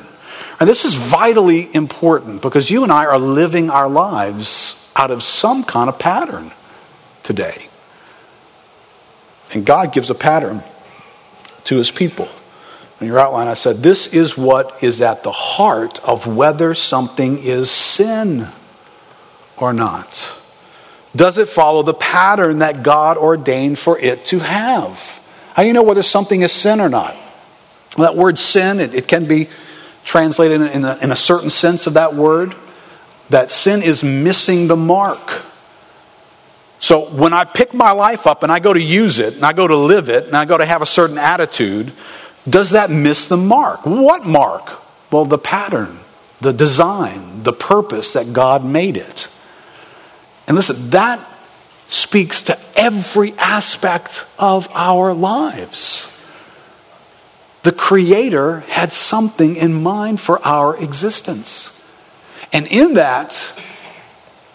[0.60, 5.24] And this is vitally important because you and I are living our lives out of
[5.24, 6.52] some kind of pattern
[7.24, 7.68] today.
[9.52, 10.62] And God gives a pattern
[11.64, 12.28] to his people.
[13.04, 17.36] In your outline, I said, This is what is at the heart of whether something
[17.36, 18.48] is sin
[19.58, 20.32] or not.
[21.14, 25.22] Does it follow the pattern that God ordained for it to have?
[25.52, 27.14] How do you know whether something is sin or not?
[27.98, 29.50] That word sin, it, it can be
[30.06, 32.54] translated in a, in a certain sense of that word,
[33.28, 35.42] that sin is missing the mark.
[36.80, 39.52] So when I pick my life up and I go to use it, and I
[39.52, 41.92] go to live it, and I go to have a certain attitude,
[42.48, 43.86] does that miss the mark?
[43.86, 44.80] What mark?
[45.10, 46.00] Well, the pattern,
[46.40, 49.28] the design, the purpose that God made it.
[50.46, 51.20] And listen, that
[51.88, 56.10] speaks to every aspect of our lives.
[57.62, 61.70] The Creator had something in mind for our existence.
[62.52, 63.34] And in that,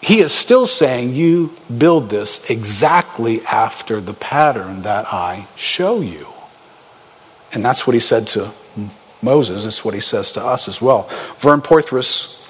[0.00, 6.26] He is still saying, You build this exactly after the pattern that I show you.
[7.52, 8.50] And that's what He said to
[9.22, 9.64] Moses.
[9.64, 11.08] It's what He says to us as well.
[11.38, 12.42] Vern Poythress,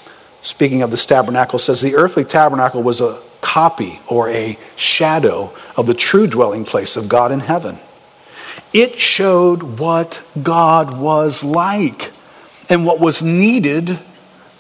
[0.43, 5.87] speaking of this tabernacle, says the earthly tabernacle was a copy or a shadow of
[5.87, 7.79] the true dwelling place of God in heaven.
[8.73, 12.13] It showed what God was like
[12.69, 13.99] and what was needed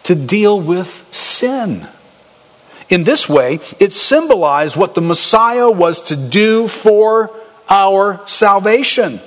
[0.04, 1.86] to deal with sin.
[2.88, 7.30] In this way, it symbolized what the Messiah was to do for
[7.68, 9.20] our salvation.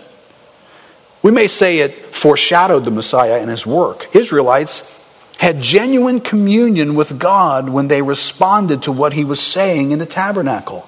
[1.24, 4.16] We may say it foreshadowed the Messiah and his work.
[4.16, 5.02] Israelites
[5.40, 10.06] had genuine communion with God when they responded to what he was saying in the
[10.06, 10.88] tabernacle.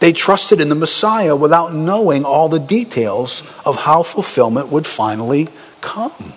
[0.00, 5.48] They trusted in the Messiah without knowing all the details of how fulfillment would finally
[5.80, 6.32] come.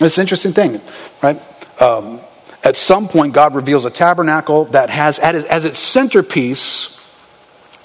[0.00, 0.80] It's an interesting thing,
[1.22, 1.40] right?
[1.80, 2.20] Um,
[2.62, 6.96] at some point, God reveals a tabernacle that has as its centerpiece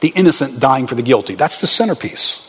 [0.01, 1.35] the innocent dying for the guilty.
[1.35, 2.41] That's the centerpiece.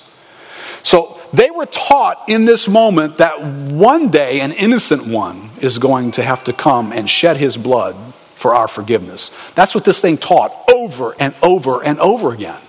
[0.82, 6.12] So they were taught in this moment that one day an innocent one is going
[6.12, 7.96] to have to come and shed his blood
[8.36, 9.30] for our forgiveness.
[9.54, 12.60] That's what this thing taught over and over and over again.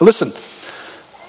[0.00, 0.32] Listen,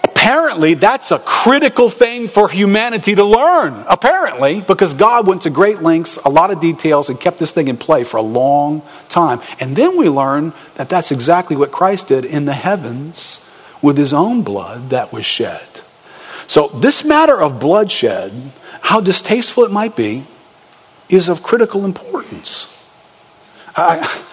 [0.03, 3.86] apparently that's a critical thing for humanity to learn.
[3.88, 7.69] Apparently, because God went to great lengths, a lot of details, and kept this thing
[7.69, 9.41] in play for a long time.
[9.59, 13.39] And then we learn that that's exactly what Christ did in the heavens
[13.82, 15.82] with his own blood that was shed.
[16.48, 18.32] So, this matter of bloodshed,
[18.82, 20.24] how distasteful it might be,
[21.10, 22.74] is of critical importance.
[23.76, 24.24] I,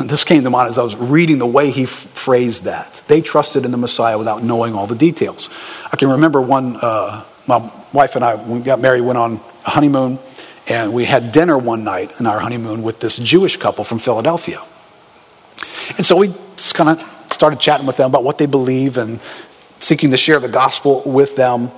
[0.00, 3.02] this came to mind as I was reading the way he f- phrased that.
[3.08, 5.48] They trusted in the Messiah without knowing all the details.
[5.92, 9.40] I can remember one, uh, my wife and I, when we got married, went on
[9.66, 10.18] a honeymoon,
[10.68, 14.62] and we had dinner one night in our honeymoon with this Jewish couple from Philadelphia.
[15.96, 19.20] And so we just kind of started chatting with them about what they believe and
[19.82, 21.70] seeking to share the gospel with them.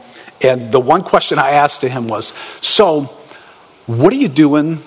[0.42, 3.04] And the one question I asked to him was So,
[3.86, 4.78] what are you doing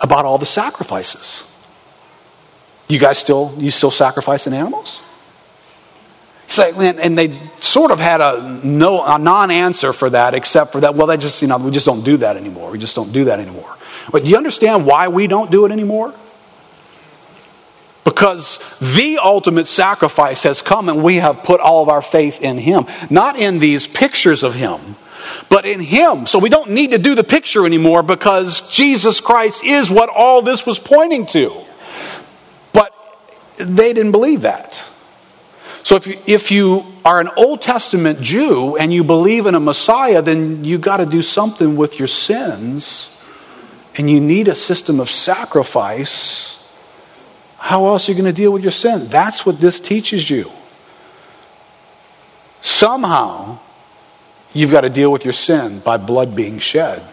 [0.00, 1.44] about all the sacrifices?
[2.88, 5.00] You guys still you still sacrificing animals?
[6.58, 10.94] Like, and they sort of had a no a non-answer for that, except for that.
[10.94, 12.70] Well, they just you know we just don't do that anymore.
[12.70, 13.76] We just don't do that anymore.
[14.10, 16.14] But do you understand why we don't do it anymore?
[18.04, 22.58] Because the ultimate sacrifice has come and we have put all of our faith in
[22.58, 22.86] Him.
[23.10, 24.96] Not in these pictures of Him,
[25.48, 26.26] but in Him.
[26.26, 30.42] So we don't need to do the picture anymore because Jesus Christ is what all
[30.42, 31.64] this was pointing to.
[32.72, 32.92] But
[33.56, 34.82] they didn't believe that.
[35.84, 39.60] So if you, if you are an Old Testament Jew and you believe in a
[39.60, 43.16] Messiah, then you got to do something with your sins
[43.96, 46.51] and you need a system of sacrifice.
[47.62, 49.06] How else are you going to deal with your sin?
[49.06, 50.50] That's what this teaches you.
[52.60, 53.60] Somehow,
[54.52, 57.06] you've got to deal with your sin by blood being shed.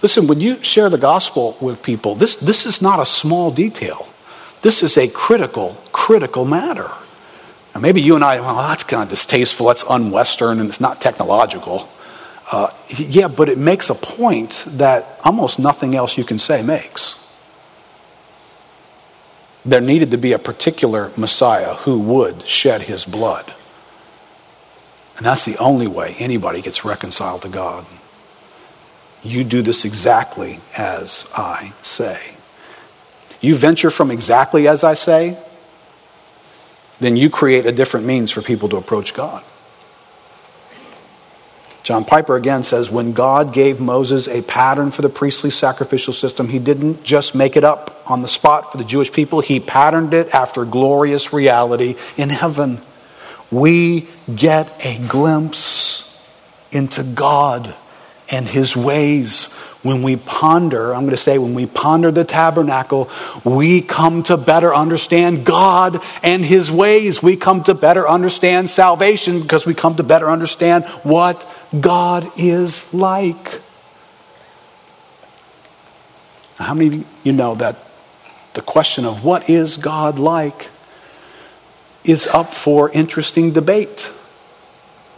[0.00, 4.08] Listen, when you share the gospel with people, this, this is not a small detail.
[4.62, 6.92] This is a critical, critical matter.
[7.78, 11.88] Maybe you and I, well, that's kind of distasteful, that's unwestern, and it's not technological.
[12.52, 17.19] Uh, yeah, but it makes a point that almost nothing else you can say makes.
[19.64, 23.52] There needed to be a particular Messiah who would shed his blood.
[25.16, 27.84] And that's the only way anybody gets reconciled to God.
[29.22, 32.36] You do this exactly as I say
[33.40, 35.36] you venture from exactly as I say,
[37.00, 39.42] then you create a different means for people to approach God.
[41.82, 46.48] John Piper again says when God gave Moses a pattern for the priestly sacrificial system,
[46.48, 50.12] he didn't just make it up on the spot for the Jewish people, he patterned
[50.12, 52.80] it after glorious reality in heaven.
[53.50, 56.06] We get a glimpse
[56.70, 57.74] into God
[58.28, 59.52] and his ways
[59.82, 63.08] when we ponder, I'm going to say, when we ponder the tabernacle,
[63.44, 67.22] we come to better understand God and His ways.
[67.22, 72.92] We come to better understand salvation because we come to better understand what God is
[72.92, 73.60] like.
[76.56, 77.76] How many of you know that
[78.54, 80.70] the question of what is God like
[82.04, 84.00] is up for interesting debate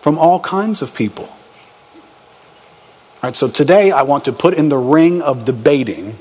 [0.02, 1.24] from all kinds of people?
[1.24, 6.16] All right, so today I want to put in the ring of debating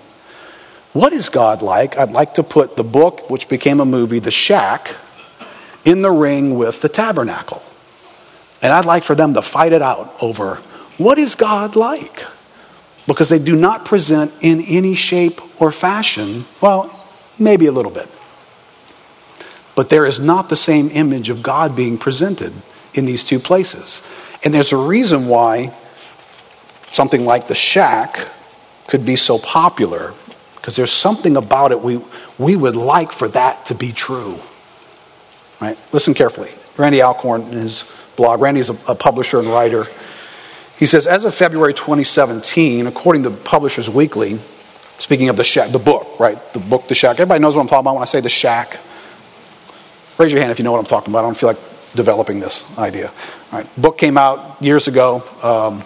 [0.94, 1.98] what is God like?
[1.98, 4.96] I'd like to put the book, which became a movie, The Shack,
[5.86, 7.62] in the ring with the tabernacle.
[8.62, 10.56] And I'd like for them to fight it out over
[10.98, 12.26] what is God like?
[13.08, 16.96] Because they do not present in any shape or fashion, well,
[17.40, 18.08] maybe a little bit.
[19.74, 22.54] But there is not the same image of God being presented
[22.94, 24.04] in these two places.
[24.44, 25.74] And there's a reason why
[26.92, 28.28] something like the shack
[28.88, 30.14] could be so popular
[30.56, 32.00] because there's something about it we,
[32.38, 34.38] we would like for that to be true.
[35.60, 35.78] Right?
[35.92, 36.52] Listen carefully.
[36.78, 37.84] Randy Alcorn his
[38.22, 39.88] blog, Randy's a, a publisher and writer.
[40.78, 44.38] He says, as of February 2017, according to Publishers Weekly,
[45.00, 46.38] speaking of the shack, the book, right?
[46.54, 47.16] The book, The Shack.
[47.16, 48.78] Everybody knows what I'm talking about when I say The Shack.
[50.20, 51.20] Raise your hand if you know what I'm talking about.
[51.20, 51.58] I don't feel like
[51.96, 53.08] developing this idea.
[53.52, 53.82] All right.
[53.82, 55.24] Book came out years ago.
[55.42, 55.84] Um,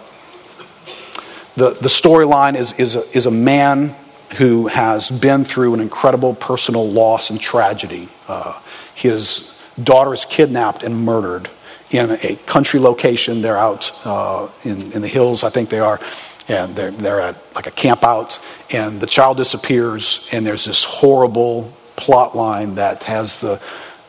[1.56, 3.94] the, the storyline is, is, a, is a man
[4.36, 8.10] who has been through an incredible personal loss and tragedy.
[8.28, 8.60] Uh,
[8.94, 11.48] his daughter is kidnapped and murdered
[11.96, 13.42] in a country location.
[13.42, 16.00] They're out uh, in, in the hills, I think they are,
[16.48, 18.38] and they're, they're at like a camp out,
[18.70, 23.60] and the child disappears, and there's this horrible plot line that has the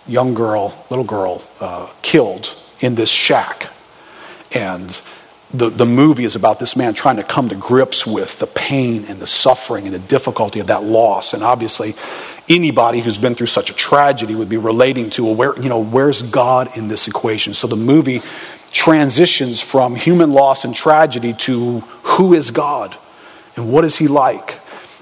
[0.07, 3.69] young girl, little girl, uh, killed in this shack.
[4.53, 4.99] And
[5.53, 9.05] the, the movie is about this man trying to come to grips with the pain
[9.05, 11.33] and the suffering and the difficulty of that loss.
[11.33, 11.95] And obviously,
[12.49, 15.79] anybody who's been through such a tragedy would be relating to, well, where, you know,
[15.79, 17.53] where's God in this equation?
[17.53, 18.21] So the movie
[18.71, 22.95] transitions from human loss and tragedy to who is God
[23.55, 24.59] and what is he like?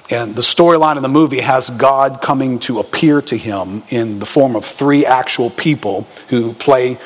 [0.09, 4.25] And the storyline of the movie has God coming to appear to him in the
[4.25, 6.97] form of three actual people who play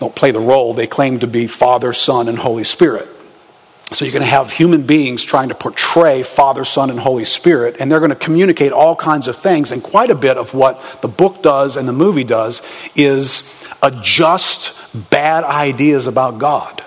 [0.00, 0.74] don't play the role.
[0.74, 3.08] They claim to be Father, Son, and Holy Spirit.
[3.92, 7.76] So you're going to have human beings trying to portray Father, Son, and Holy Spirit,
[7.78, 9.70] and they're going to communicate all kinds of things.
[9.70, 12.62] And quite a bit of what the book does and the movie does
[12.96, 13.42] is
[13.82, 14.72] adjust
[15.10, 16.82] bad ideas about God.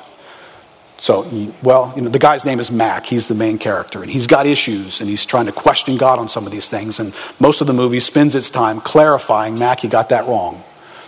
[0.99, 3.05] So, well, you know, the guy's name is Mack.
[3.05, 6.27] He's the main character, and he's got issues, and he's trying to question God on
[6.27, 6.99] some of these things.
[6.99, 10.63] And most of the movie spends its time clarifying, Mack, you got that wrong.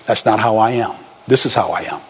[0.05, 0.95] That's not how I am.
[1.27, 2.01] This is how I am.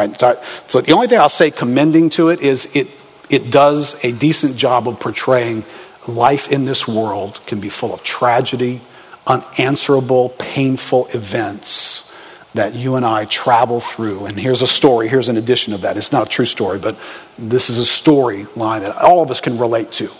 [0.00, 2.88] Right, so, so the only thing I'll say commending to it is it,
[3.28, 5.62] it does a decent job of portraying
[6.08, 8.80] life in this world can be full of tragedy,
[9.26, 12.10] unanswerable, painful events
[12.54, 14.24] that you and I travel through.
[14.24, 15.98] And here's a story, here's an addition of that.
[15.98, 16.98] It's not a true story, but
[17.36, 20.10] this is a storyline that all of us can relate to.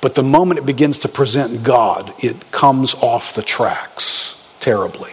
[0.00, 5.10] But the moment it begins to present God, it comes off the tracks terribly.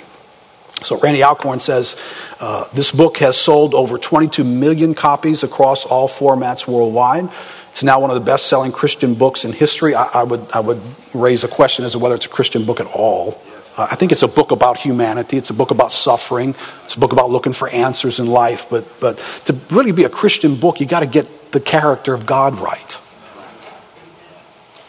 [0.84, 2.02] So Randy Alcorn says
[2.40, 7.30] uh, this book has sold over 22 million copies across all formats worldwide.
[7.72, 9.94] It's now one of the best selling Christian books in history.
[9.96, 10.82] I, I, would, I would
[11.14, 13.42] raise a question as to whether it's a Christian book at all.
[13.78, 15.38] Uh, I think it's a book about humanity.
[15.38, 16.56] It's a book about suffering.
[16.86, 18.68] It's a book about looking for answers in life.
[18.70, 22.26] But, but to really be a Christian book, you got to get the character of
[22.26, 22.98] God right.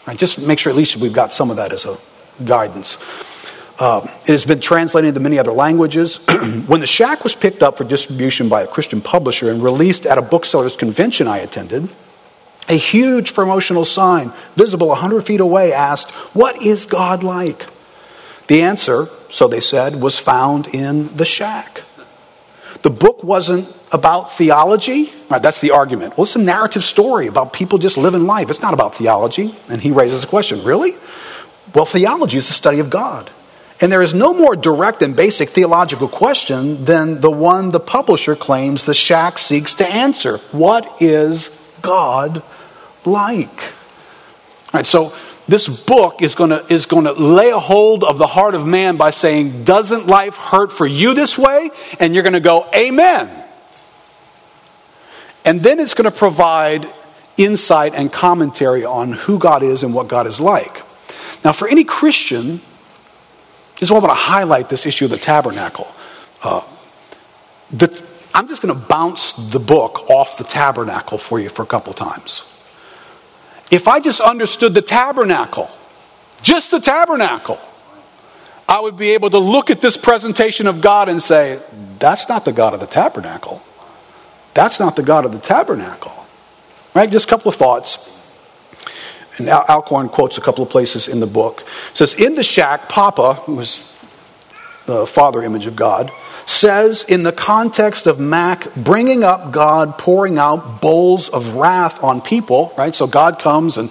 [0.07, 0.17] right.
[0.17, 1.97] Just make sure at least we've got some of that as a
[2.43, 2.97] guidance.
[3.81, 6.17] Uh, it has been translated into many other languages.
[6.67, 10.19] when The Shack was picked up for distribution by a Christian publisher and released at
[10.19, 11.89] a booksellers convention I attended,
[12.69, 17.65] a huge promotional sign, visible 100 feet away, asked, What is God like?
[18.45, 21.81] The answer, so they said, was found in The Shack.
[22.83, 25.11] The book wasn't about theology.
[25.27, 26.19] Right, that's the argument.
[26.19, 28.51] Well, it's a narrative story about people just living life.
[28.51, 29.55] It's not about theology.
[29.69, 30.91] And he raises a question really?
[31.73, 33.31] Well, theology is the study of God.
[33.81, 38.35] And there is no more direct and basic theological question than the one the publisher
[38.35, 40.37] claims the shack seeks to answer.
[40.51, 41.49] What is
[41.81, 42.43] God
[43.05, 43.73] like?
[44.71, 45.13] All right, so
[45.47, 48.67] this book is going to is going to lay a hold of the heart of
[48.67, 52.67] man by saying, "Doesn't life hurt for you this way?" And you're going to go,
[52.75, 53.29] "Amen."
[55.43, 56.87] And then it's going to provide
[57.35, 60.83] insight and commentary on who God is and what God is like.
[61.43, 62.61] Now, for any Christian,
[63.81, 65.93] is I want to highlight this issue of the tabernacle.
[66.43, 66.63] Uh,
[67.71, 68.03] the,
[68.33, 71.93] I'm just going to bounce the book off the tabernacle for you for a couple
[71.93, 72.43] times.
[73.69, 75.69] If I just understood the tabernacle,
[76.41, 77.59] just the tabernacle,
[78.67, 81.59] I would be able to look at this presentation of God and say,
[81.99, 83.61] that's not the God of the tabernacle.
[84.53, 86.13] That's not the God of the tabernacle.
[86.93, 87.09] Right?
[87.09, 88.09] Just a couple of thoughts.
[89.37, 91.63] And Al- Alcorn quotes a couple of places in the book.
[91.91, 93.79] It says, In the shack, Papa, who was
[94.85, 96.11] the father image of God,
[96.45, 102.21] says in the context of Mack bringing up God pouring out bowls of wrath on
[102.21, 102.93] people, right?
[102.93, 103.89] So God comes and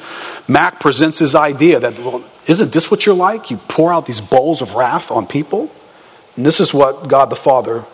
[0.49, 3.51] Mack presents his idea that, well, isn't this what you're like?
[3.51, 5.70] You pour out these bowls of wrath on people?
[6.36, 7.84] And this is what God the Father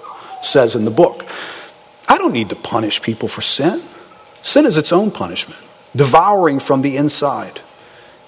[0.42, 1.26] says in the book.
[2.08, 3.82] I don't need to punish people for sin.
[4.42, 5.60] Sin is its own punishment,
[5.96, 7.60] devouring from the inside.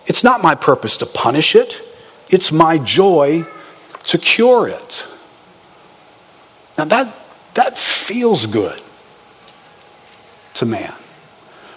[0.07, 1.81] It's not my purpose to punish it,
[2.31, 3.45] it's my joy
[4.05, 5.05] to cure it.
[6.79, 7.15] Now that,
[7.55, 8.81] that feels good
[10.55, 10.95] to man.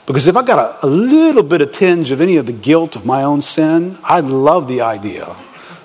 [0.06, 2.96] Because if I got a, a, little bit of tinge of any of the guilt
[2.96, 5.36] of my own sin, I love the idea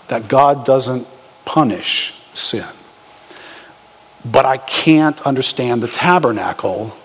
[0.09, 1.07] that God doesn't
[1.45, 2.67] punish sin.
[4.25, 6.97] But I can't understand the tabernacle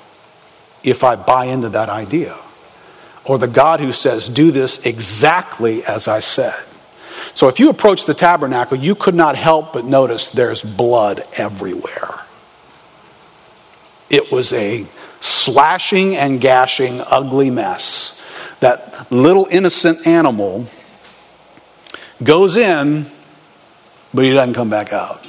[0.84, 2.36] if I buy into that idea.
[3.26, 6.56] Or the God who says, do this exactly as I said.
[7.34, 12.20] So if you approach the tabernacle, you could not help but notice there's blood everywhere.
[14.10, 14.86] It was a
[15.22, 18.20] slashing and gashing, ugly mess.
[18.60, 20.66] That little innocent animal
[22.22, 23.06] goes in,
[24.14, 25.26] but he doesn't come back out.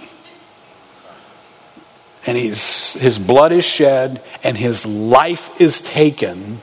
[2.26, 6.60] And he's, his blood is shed, and his life is taken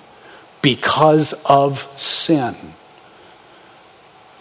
[0.61, 2.55] because of sin.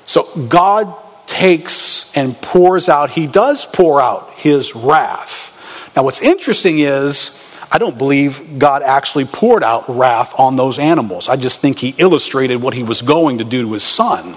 [0.06, 0.94] So God
[1.26, 5.54] takes and pours out, He does pour out His wrath.
[5.94, 7.38] Now, what's interesting is,
[7.70, 11.28] I don't believe God actually poured out wrath on those animals.
[11.28, 14.34] I just think He illustrated what He was going to do to His Son.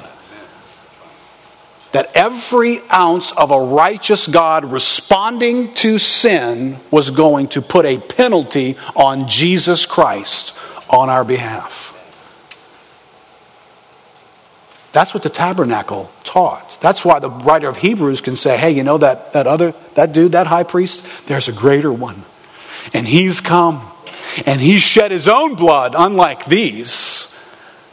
[1.94, 7.98] That every ounce of a righteous God responding to sin was going to put a
[7.98, 10.54] penalty on Jesus Christ
[10.92, 11.98] on our behalf.
[14.92, 16.78] That's what the tabernacle taught.
[16.82, 20.12] That's why the writer of Hebrews can say, hey, you know that, that other, that
[20.12, 22.24] dude, that high priest, there's a greater one.
[22.94, 23.88] And he's come.
[24.46, 27.34] And he's shed his own blood, unlike these,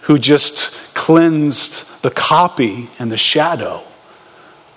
[0.03, 3.83] who just cleansed the copy and the shadow.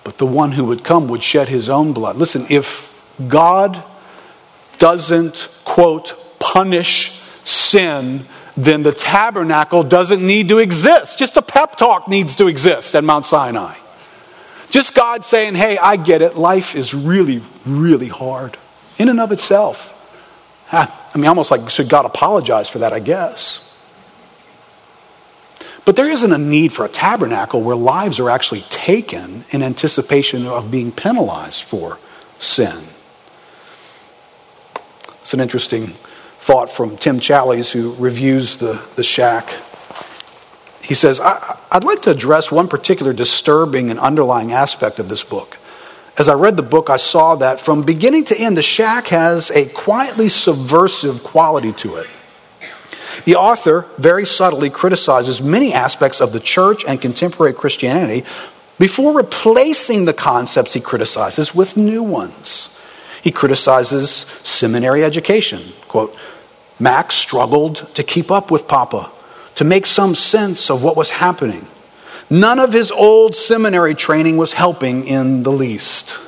[0.04, 2.16] But the one who would come would shed his own blood.
[2.16, 2.88] Listen, if
[3.28, 3.82] God
[4.78, 8.26] doesn't, quote, punish sin
[8.56, 11.18] then the tabernacle doesn't need to exist.
[11.18, 13.76] Just a pep talk needs to exist at Mount Sinai.
[14.70, 16.36] Just God saying, hey, I get it.
[16.36, 18.56] Life is really, really hard
[18.98, 19.88] in and of itself.
[20.70, 23.68] I mean, almost like, should God apologize for that, I guess?
[25.84, 30.46] But there isn't a need for a tabernacle where lives are actually taken in anticipation
[30.46, 31.98] of being penalized for
[32.38, 32.84] sin.
[35.20, 35.94] It's an interesting
[36.42, 39.48] thought from Tim Challies, who reviews the, the shack.
[40.82, 45.22] He says, I, I'd like to address one particular disturbing and underlying aspect of this
[45.22, 45.56] book.
[46.18, 49.52] As I read the book, I saw that from beginning to end, the shack has
[49.52, 52.08] a quietly subversive quality to it.
[53.24, 58.24] The author very subtly criticizes many aspects of the church and contemporary Christianity
[58.80, 62.76] before replacing the concepts he criticizes with new ones.
[63.22, 64.10] He criticizes
[64.42, 65.62] seminary education.
[65.86, 66.16] Quote,
[66.82, 69.08] Mack struggled to keep up with Papa,
[69.54, 71.68] to make some sense of what was happening.
[72.28, 76.18] None of his old seminary training was helping in the least.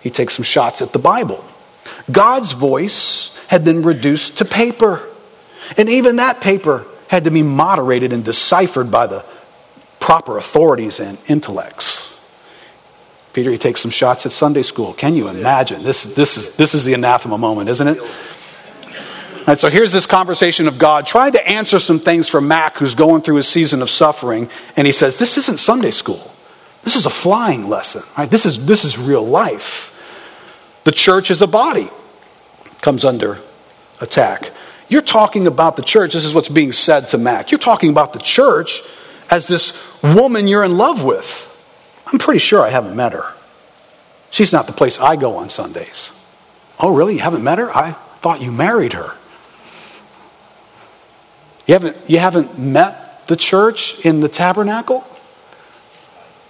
[0.00, 1.44] He takes some shots at the Bible.
[2.10, 5.02] God's voice had been reduced to paper.
[5.76, 9.24] And even that paper had to be moderated and deciphered by the
[9.98, 12.16] proper authorities and intellects.
[13.32, 14.92] Peter, he takes some shots at Sunday school.
[14.92, 15.82] Can you imagine?
[15.82, 17.98] This, this, is, this is the anathema moment, isn't it?
[19.46, 22.94] And so here's this conversation of God trying to answer some things for Mack, who's
[22.94, 24.48] going through his season of suffering.
[24.76, 26.32] And he says, This isn't Sunday school.
[26.82, 28.02] This is a flying lesson.
[28.16, 28.30] Right?
[28.30, 29.88] This, is, this is real life.
[30.84, 31.88] The church is a body,
[32.80, 33.38] comes under
[34.00, 34.50] attack.
[34.88, 36.12] You're talking about the church.
[36.12, 37.50] This is what's being said to Mack.
[37.50, 38.82] You're talking about the church
[39.30, 39.72] as this
[40.02, 41.48] woman you're in love with.
[42.06, 43.32] I'm pretty sure I haven't met her.
[44.30, 46.10] She's not the place I go on Sundays.
[46.78, 47.14] Oh, really?
[47.14, 47.74] You haven't met her?
[47.74, 49.14] I thought you married her.
[51.66, 55.04] You haven't, you haven't met the church in the tabernacle?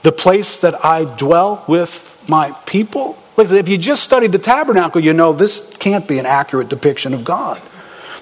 [0.02, 3.18] The place that I dwell with my people?
[3.36, 7.14] Look, if you just studied the tabernacle, you know this can't be an accurate depiction
[7.14, 7.60] of God.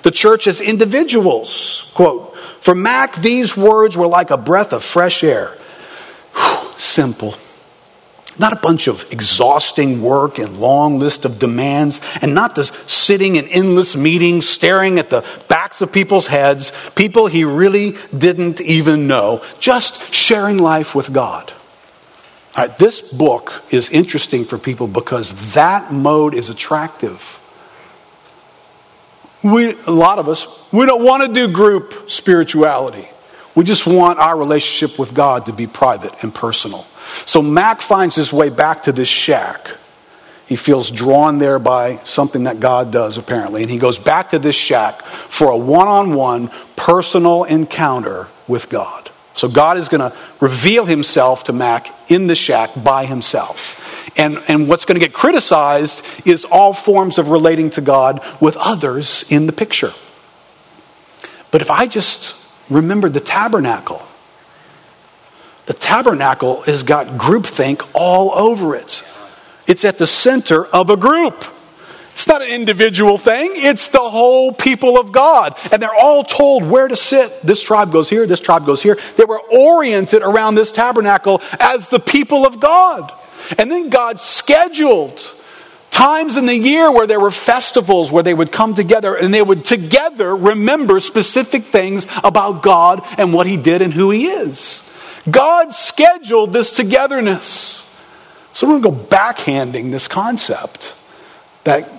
[0.03, 1.91] The church as individuals.
[1.95, 5.57] Quote, for Mack, these words were like a breath of fresh air.
[6.34, 7.34] Whew, simple.
[8.41, 13.36] Not a bunch of exhausting work and long list of demands, and not this sitting
[13.36, 19.07] in endless meetings staring at the backs of people's heads, people he really didn't even
[19.07, 21.53] know, just sharing life with God.
[22.57, 27.36] All right, this book is interesting for people because that mode is attractive.
[29.45, 33.07] We, a lot of us, we don't want to do group spirituality.
[33.55, 36.87] We just want our relationship with God to be private and personal.
[37.27, 39.73] So Mack finds his way back to this shack.
[40.47, 43.63] He feels drawn there by something that God does, apparently.
[43.63, 48.69] And he goes back to this shack for a one on one personal encounter with
[48.69, 49.11] God.
[49.35, 53.77] So God is going to reveal himself to Mack in the shack by himself.
[54.19, 58.57] And, and what's going to get criticized is all forms of relating to God with
[58.57, 59.93] others in the picture.
[61.53, 62.39] But if I just
[62.71, 64.03] remember the tabernacle,
[65.66, 69.03] the tabernacle has got groupthink all over it.
[69.66, 71.45] It's at the center of a group.
[72.12, 75.57] It's not an individual thing, it's the whole people of God.
[75.71, 77.41] And they're all told where to sit.
[77.43, 78.99] This tribe goes here, this tribe goes here.
[79.16, 83.12] They were oriented around this tabernacle as the people of God.
[83.59, 85.18] And then God scheduled
[85.91, 89.43] times in the year where there were festivals where they would come together and they
[89.43, 94.86] would together remember specific things about God and what He did and who He is.
[95.30, 97.76] God scheduled this togetherness.
[98.53, 100.95] So we're going to go backhanding this concept
[101.64, 101.91] that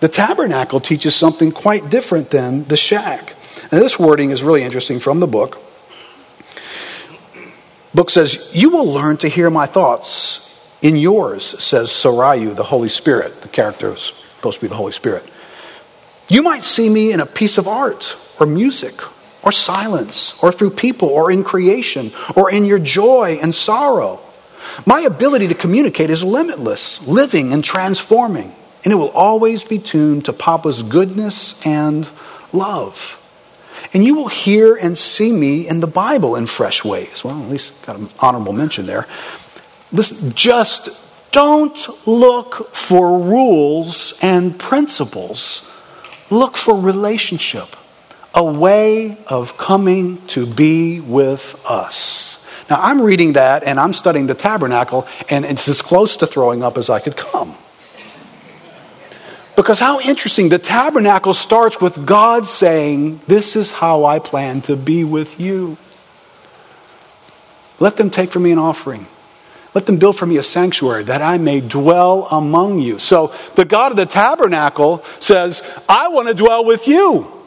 [0.00, 3.34] the tabernacle teaches something quite different than the shack.
[3.70, 5.62] And this wording is really interesting from the book.
[7.92, 10.49] Book says, "You will learn to hear my thoughts
[10.82, 13.42] in yours," says Sarayu, the Holy Spirit.
[13.42, 15.24] The character is supposed to be the Holy Spirit.
[16.28, 18.94] You might see me in a piece of art or music
[19.42, 24.20] or silence, or through people, or in creation, or in your joy and sorrow.
[24.84, 28.52] My ability to communicate is limitless, living and transforming,
[28.84, 32.08] and it will always be tuned to Papa's goodness and
[32.52, 33.16] love.
[33.94, 37.24] And you will hear and see me in the Bible in fresh ways.
[37.24, 39.08] Well, at least got an honorable mention there.
[39.92, 40.90] Listen, just
[41.32, 45.68] don't look for rules and principles.
[46.30, 47.76] Look for relationship
[48.34, 52.44] a way of coming to be with us.
[52.68, 56.62] Now, I'm reading that and I'm studying the tabernacle, and it's as close to throwing
[56.62, 57.56] up as I could come.
[59.56, 64.76] Because how interesting, the tabernacle starts with God saying, This is how I plan to
[64.76, 65.76] be with you.
[67.80, 69.06] Let them take from me an offering.
[69.74, 72.98] Let them build for me a sanctuary that I may dwell among you.
[72.98, 77.40] So the God of the tabernacle says, I want to dwell with you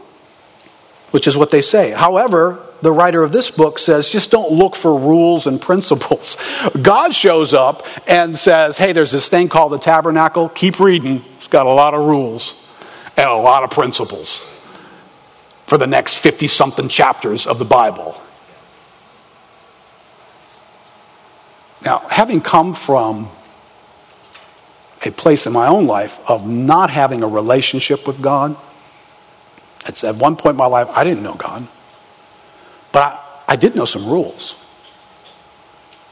[1.13, 1.91] which is what they say.
[1.91, 6.35] However, the writer of this book says just don't look for rules and principles.
[6.81, 10.49] God shows up and says, hey, there's this thing called the tabernacle.
[10.49, 11.23] Keep reading.
[11.37, 12.59] It's got a lot of rules
[13.15, 14.43] and a lot of principles
[15.67, 18.19] for the next 50 something chapters of the Bible.
[21.85, 23.29] Now, having come from
[25.05, 28.55] a place in my own life of not having a relationship with God,
[29.85, 31.67] at one point in my life, I didn't know God.
[32.91, 33.19] But I,
[33.49, 34.55] I did know some rules.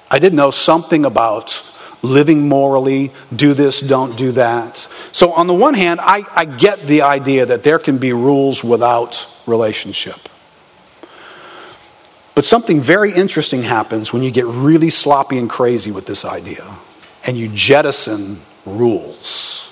[0.10, 1.64] I did know something about
[2.02, 4.78] living morally, do this, don't do that.
[5.12, 8.64] So, on the one hand, I, I get the idea that there can be rules
[8.64, 10.28] without relationship.
[12.42, 16.66] But something very interesting happens when you get really sloppy and crazy with this idea
[17.24, 19.72] and you jettison rules.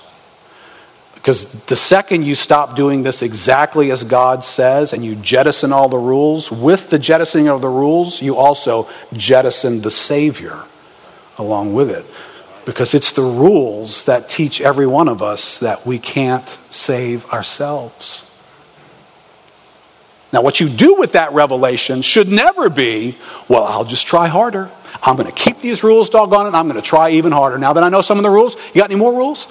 [1.14, 5.88] Because the second you stop doing this exactly as God says and you jettison all
[5.88, 10.62] the rules, with the jettisoning of the rules, you also jettison the Savior
[11.38, 12.06] along with it.
[12.66, 18.29] Because it's the rules that teach every one of us that we can't save ourselves.
[20.32, 23.16] Now, what you do with that revelation should never be,
[23.48, 24.70] well, I'll just try harder.
[25.02, 27.58] I'm going to keep these rules, doggone it, I'm going to try even harder.
[27.58, 29.48] Now that I know some of the rules, you got any more rules?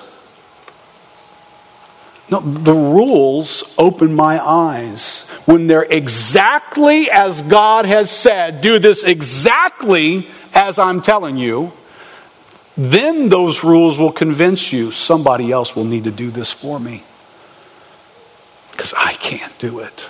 [2.32, 5.22] No, the rules open my eyes.
[5.46, 11.74] When they're exactly as God has said, do this exactly as I'm telling you,
[12.78, 17.04] then those rules will convince you somebody else will need to do this for me.
[18.72, 20.10] Because I can't do it.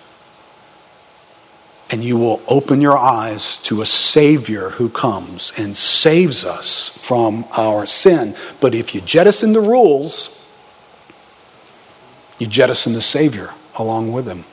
[1.89, 7.45] And you will open your eyes to a Savior who comes and saves us from
[7.57, 8.35] our sin.
[8.59, 10.29] But if you jettison the rules,
[12.37, 14.45] you jettison the Savior along with him,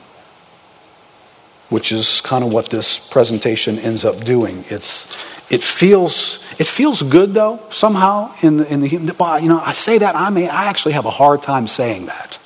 [1.69, 4.63] which is kind of what this presentation ends up doing.
[4.69, 5.05] It's,
[5.51, 9.07] it feels, it feels good though somehow in the, in the human.
[9.41, 12.39] you know I say that I may I actually have a hard time saying that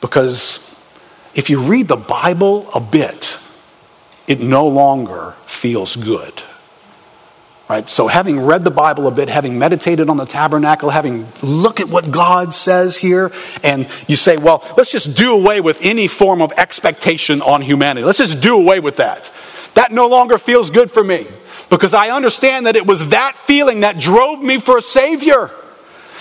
[0.00, 0.58] because
[1.34, 3.38] if you read the Bible a bit
[4.26, 6.42] it no longer feels good.
[7.68, 7.88] Right?
[7.88, 11.88] So having read the Bible a bit, having meditated on the tabernacle, having look at
[11.88, 16.42] what God says here, and you say, well, let's just do away with any form
[16.42, 18.04] of expectation on humanity.
[18.04, 19.32] Let's just do away with that.
[19.74, 21.26] That no longer feels good for me
[21.70, 25.50] because I understand that it was that feeling that drove me for a Savior.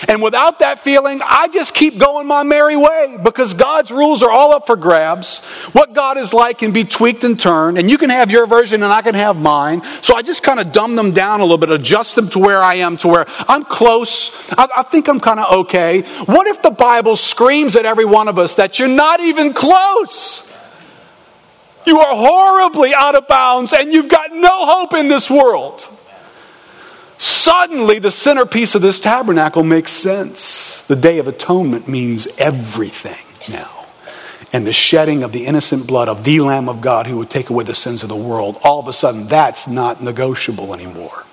[0.08, 4.32] And without that feeling, I just keep going my merry way because God's rules are
[4.32, 5.40] all up for grabs.
[5.74, 8.84] What God is like can be tweaked and turned, and you can have your version
[8.84, 9.82] and I can have mine.
[10.02, 12.62] So I just kind of dumb them down a little bit, adjust them to where
[12.62, 14.52] I am, to where I'm close.
[14.54, 16.02] I, I think I'm kind of okay.
[16.26, 20.52] What if the Bible screams at every one of us that you're not even close?
[21.86, 25.88] You are horribly out of bounds and you've got no hope in this world.
[27.24, 30.86] Suddenly, the centerpiece of this tabernacle makes sense.
[30.88, 33.16] The Day of Atonement means everything
[33.48, 33.86] now.
[34.52, 37.50] And the shedding of the innocent blood of the Lamb of God who would take
[37.50, 41.24] away the sins of the world, all of a sudden, that's not negotiable anymore.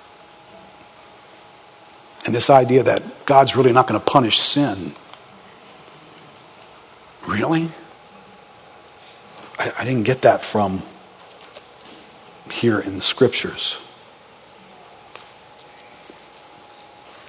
[2.25, 4.93] And this idea that God's really not going to punish sin.
[7.27, 7.67] Really?
[9.59, 10.83] I, I didn't get that from
[12.49, 13.75] here in the scriptures.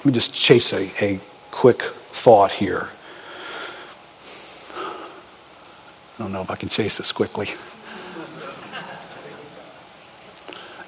[0.02, 1.20] Let me just chase a, a
[1.52, 2.88] quick thought here.
[4.74, 7.50] I don't know if I can chase this quickly.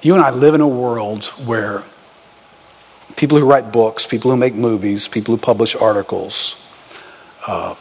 [0.01, 1.83] You and I live in a world where
[3.15, 6.61] people who write books, people who make movies, people who publish articles,
[7.47, 7.75] uh,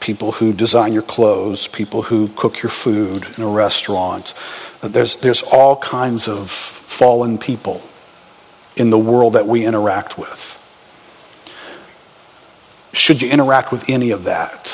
[0.00, 4.32] people who design your clothes, people who cook your food in a restaurant,
[4.80, 7.82] there's, there's all kinds of fallen people
[8.76, 10.56] in the world that we interact with.
[12.92, 14.72] Should you interact with any of that?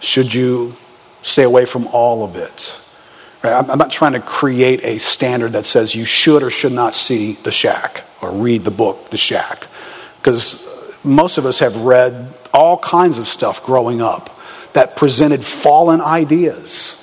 [0.00, 0.74] Should you
[1.22, 2.74] stay away from all of it?
[3.42, 3.52] Right?
[3.52, 7.32] I'm not trying to create a standard that says you should or should not see
[7.32, 9.66] The Shack or read the book The Shack.
[10.18, 10.66] Because
[11.02, 14.38] most of us have read all kinds of stuff growing up
[14.74, 16.96] that presented fallen ideas.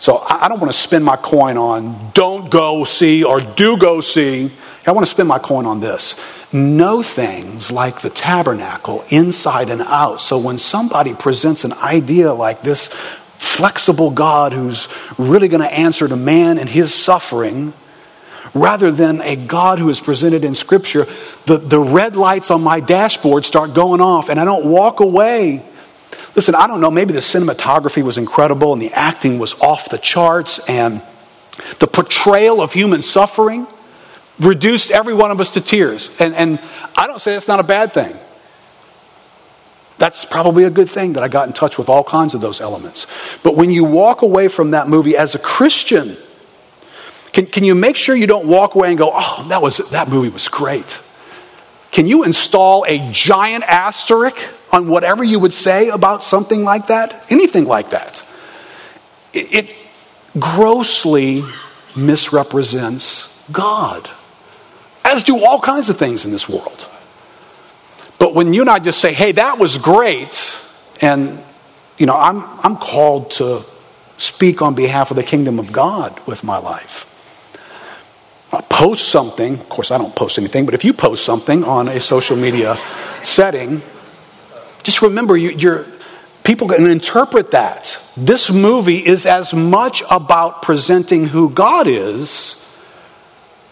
[0.00, 4.00] So I don't want to spend my coin on don't go see or do go
[4.00, 4.50] see
[4.88, 6.20] I want to spend my coin on this.
[6.52, 10.20] Know things like the tabernacle inside and out.
[10.20, 12.88] So when somebody presents an idea like this
[13.36, 17.72] flexible God who's really going to answer to man and his suffering,
[18.54, 21.06] rather than a God who is presented in Scripture,
[21.46, 25.62] the, the red lights on my dashboard start going off and I don't walk away.
[26.34, 29.98] Listen, I don't know, maybe the cinematography was incredible and the acting was off the
[29.98, 31.02] charts and
[31.78, 33.66] the portrayal of human suffering
[34.40, 36.10] reduced every one of us to tears.
[36.18, 36.60] And, and
[36.96, 38.16] I don't say that's not a bad thing.
[39.98, 42.60] That's probably a good thing that I got in touch with all kinds of those
[42.60, 43.06] elements.
[43.42, 46.16] But when you walk away from that movie as a Christian,
[47.32, 50.08] can, can you make sure you don't walk away and go, oh, that, was, that
[50.08, 51.00] movie was great?
[51.90, 54.36] Can you install a giant asterisk
[54.72, 57.26] on whatever you would say about something like that?
[57.30, 58.24] Anything like that?
[59.32, 59.76] It, it
[60.38, 61.42] grossly
[61.96, 64.08] misrepresents God
[65.08, 66.88] as do all kinds of things in this world.
[68.18, 70.54] But when you and I just say, hey, that was great,
[71.00, 71.42] and,
[71.96, 73.64] you know, I'm, I'm called to
[74.18, 77.06] speak on behalf of the kingdom of God with my life.
[78.52, 81.88] I post something, of course, I don't post anything, but if you post something on
[81.88, 82.76] a social media
[83.22, 83.82] setting,
[84.82, 85.86] just remember you, you're,
[86.44, 87.98] people can interpret that.
[88.16, 92.57] This movie is as much about presenting who God is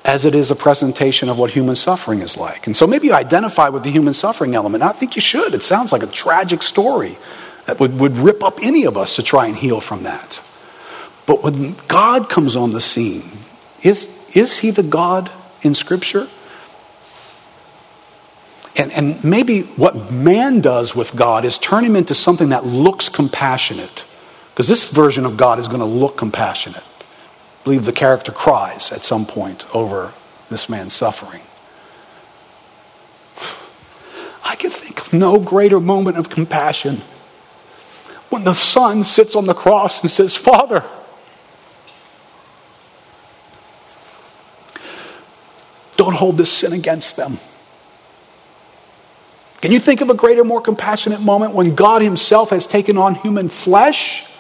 [0.07, 2.69] as it is a presentation of what human suffering is like.
[2.69, 4.85] And so maybe you identify with the human suffering element.
[4.85, 5.53] I think you should.
[5.53, 7.19] It sounds like a tragic story
[7.67, 10.41] that would, would rip up any of us to try and heal from that.
[11.27, 13.29] But when God comes on the scene,
[13.83, 15.29] is, is he the God
[15.63, 16.29] in Scripture?
[18.77, 23.09] And, and maybe what man does with God is turn him into something that looks
[23.09, 24.05] compassionate.
[24.51, 26.85] Because this version of God is going to look compassionate
[27.67, 30.13] believe the character cries at some point over
[30.51, 31.43] this man's suffering.
[34.45, 37.03] I can think of no greater moment of compassion
[38.31, 40.85] when the son sits on the cross and says, Father,
[45.97, 47.39] don't hold this sin against them.
[49.61, 53.17] Can you think of a greater, more compassionate moment when God Himself has taken on
[53.17, 54.31] human flesh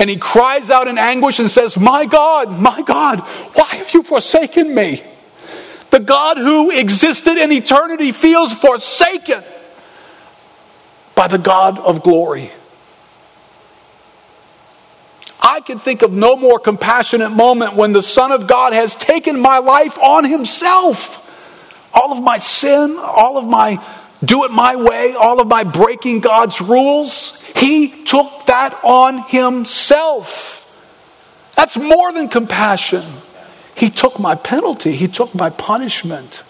[0.00, 3.20] and he cries out in anguish and says, My God, my God,
[3.52, 5.04] why have you forsaken me?
[5.90, 9.44] The God who existed in eternity feels forsaken
[11.14, 12.50] by the God of glory.
[15.38, 19.38] I can think of no more compassionate moment when the Son of God has taken
[19.38, 21.18] my life on himself.
[21.92, 23.84] All of my sin, all of my
[24.24, 30.56] do it my way, all of my breaking God's rules, he took that on himself.
[31.56, 33.04] That's more than compassion.
[33.74, 36.42] He took my penalty, he took my punishment.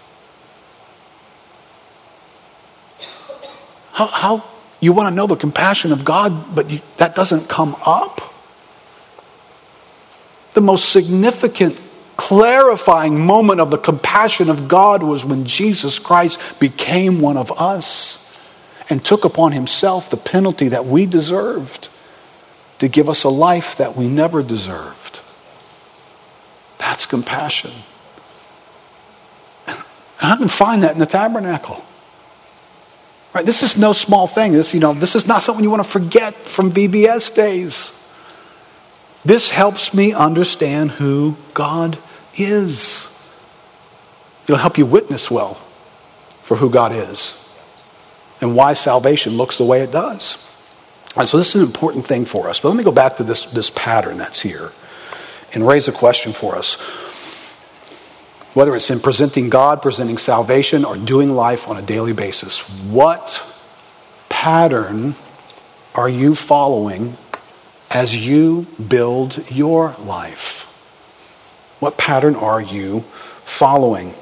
[3.93, 4.45] How, how
[4.81, 8.21] you want to know the compassion of God, but you, that doesn't come up?
[10.55, 11.79] The most significant,
[12.21, 18.23] clarifying moment of the compassion of God was when Jesus Christ became one of us
[18.91, 21.89] and took upon himself the penalty that we deserved
[22.79, 25.21] to give us a life that we never deserved.
[26.77, 27.73] That's compassion.
[29.67, 29.79] And
[30.21, 31.83] I can find that in the tabernacle.
[33.33, 33.47] Right?
[33.47, 34.53] This is no small thing.
[34.53, 37.99] This, you know, this is not something you want to forget from VBS days.
[39.25, 41.99] This helps me understand who God
[42.37, 43.09] is.
[44.45, 45.55] It'll help you witness well
[46.43, 47.37] for who God is
[48.41, 50.45] and why salvation looks the way it does.
[51.17, 52.61] And so this is an important thing for us.
[52.61, 54.73] But let me go back to this, this pattern that's here
[55.53, 56.75] and raise a question for us.
[58.55, 62.59] Whether it's in presenting God, presenting salvation, or doing life on a daily basis,
[62.89, 63.43] what
[64.29, 65.15] pattern
[65.95, 67.17] are you following
[67.91, 70.67] as you build your life?
[71.81, 73.01] What pattern are you
[73.45, 74.15] following?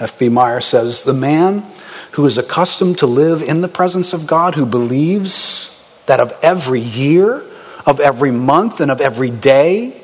[0.00, 0.28] F.B.
[0.28, 1.64] Meyer says the man
[2.12, 5.70] who is accustomed to live in the presence of God, who believes
[6.06, 7.42] that of every year,
[7.86, 10.00] of every month, and of every day,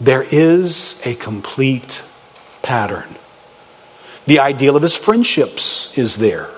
[0.00, 2.02] there is a complete
[2.62, 3.16] pattern.
[4.26, 6.48] The ideal of his friendships is there,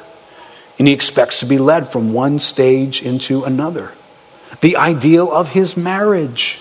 [0.79, 3.93] and he expects to be led from one stage into another
[4.61, 6.61] the ideal of his marriage,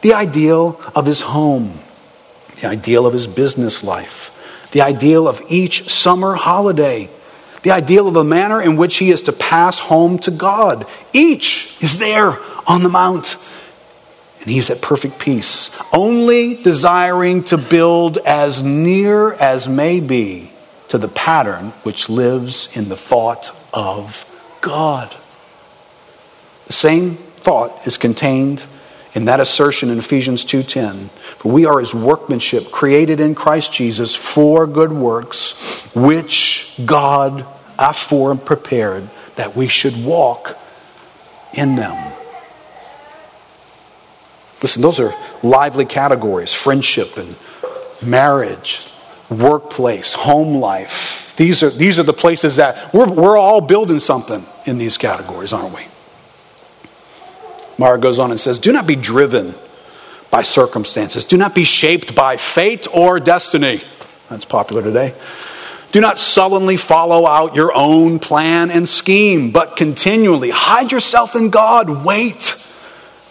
[0.00, 1.78] the ideal of his home,
[2.64, 4.30] the ideal of his business life,
[4.72, 7.10] the ideal of each summer holiday,
[7.62, 10.86] the ideal of a manner in which he is to pass home to God.
[11.12, 13.36] Each is there on the mount.
[14.40, 20.50] And he's at perfect peace, only desiring to build as near as may be
[20.88, 24.24] to the pattern which lives in the thought of
[24.62, 25.14] God.
[26.66, 28.64] The same thought is contained
[29.14, 31.08] in that assertion in Ephesians 2:10
[31.38, 35.52] for we are his workmanship created in Christ Jesus for good works
[35.94, 37.46] which God
[37.78, 40.58] afore prepared that we should walk
[41.52, 42.12] in them.
[44.62, 46.52] Listen those are lively categories.
[46.52, 47.36] Friendship and
[48.02, 48.80] marriage
[49.30, 51.34] workplace home life.
[51.36, 55.52] These are these are the places that we're, we're all building something in these categories
[55.52, 55.86] aren't we
[57.78, 59.54] Meyer goes on and says, Do not be driven
[60.30, 61.24] by circumstances.
[61.24, 63.82] Do not be shaped by fate or destiny.
[64.28, 65.14] That's popular today.
[65.92, 71.50] Do not sullenly follow out your own plan and scheme, but continually hide yourself in
[71.50, 72.04] God.
[72.04, 72.60] Wait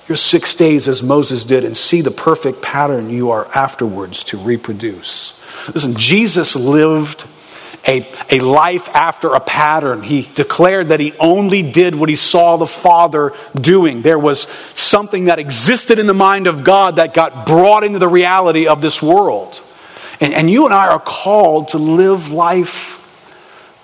[0.07, 4.37] your six days as Moses did and see the perfect pattern you are afterwards to
[4.37, 5.39] reproduce.
[5.73, 7.25] Listen, Jesus lived
[7.85, 10.03] a, a life after a pattern.
[10.03, 14.01] He declared that he only did what he saw the Father doing.
[14.01, 14.41] There was
[14.75, 18.81] something that existed in the mind of God that got brought into the reality of
[18.81, 19.61] this world.
[20.19, 22.99] And, and you and I are called to live life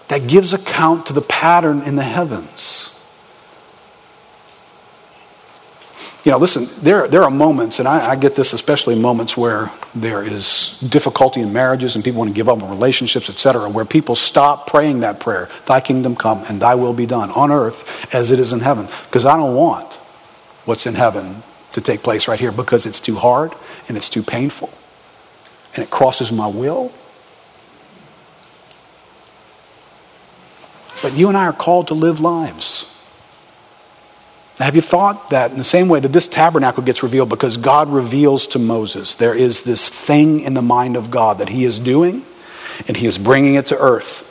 [0.08, 2.88] that gives account to the pattern in the heavens.
[6.26, 9.72] You know, listen, there, there are moments, and I, I, get this especially moments where
[9.95, 13.86] there is difficulty in marriages and people want to give up on relationships, etc., where
[13.86, 18.13] people stop praying that prayer, Thy kingdom come and Thy will be done on earth
[18.13, 18.89] as it is in heaven.
[19.05, 19.93] Because I don't want
[20.65, 21.41] what's in heaven
[21.72, 23.53] to take place right here because it's too hard
[23.88, 24.74] and it's too painful
[25.74, 26.91] and it crosses my will.
[31.01, 32.93] But you and I are called to live lives
[34.66, 37.89] have you thought that in the same way that this tabernacle gets revealed because God
[37.89, 41.80] reveals to Moses there is this thing in the mind of God that he is
[41.80, 42.24] doing
[42.88, 44.26] and he is bringing it to earth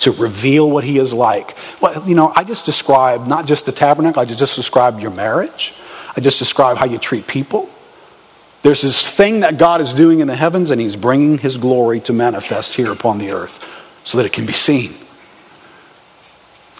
[0.00, 1.56] to reveal what he is like.
[1.80, 5.74] Well, you know, I just described not just the tabernacle, I just described your marriage.
[6.16, 7.68] I just described how you treat people.
[8.62, 12.00] There's this thing that God is doing in the heavens, and He's bringing His glory
[12.00, 13.64] to manifest here upon the earth
[14.04, 14.92] so that it can be seen.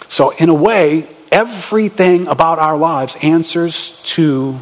[0.07, 4.57] So, in a way, everything about our lives answers to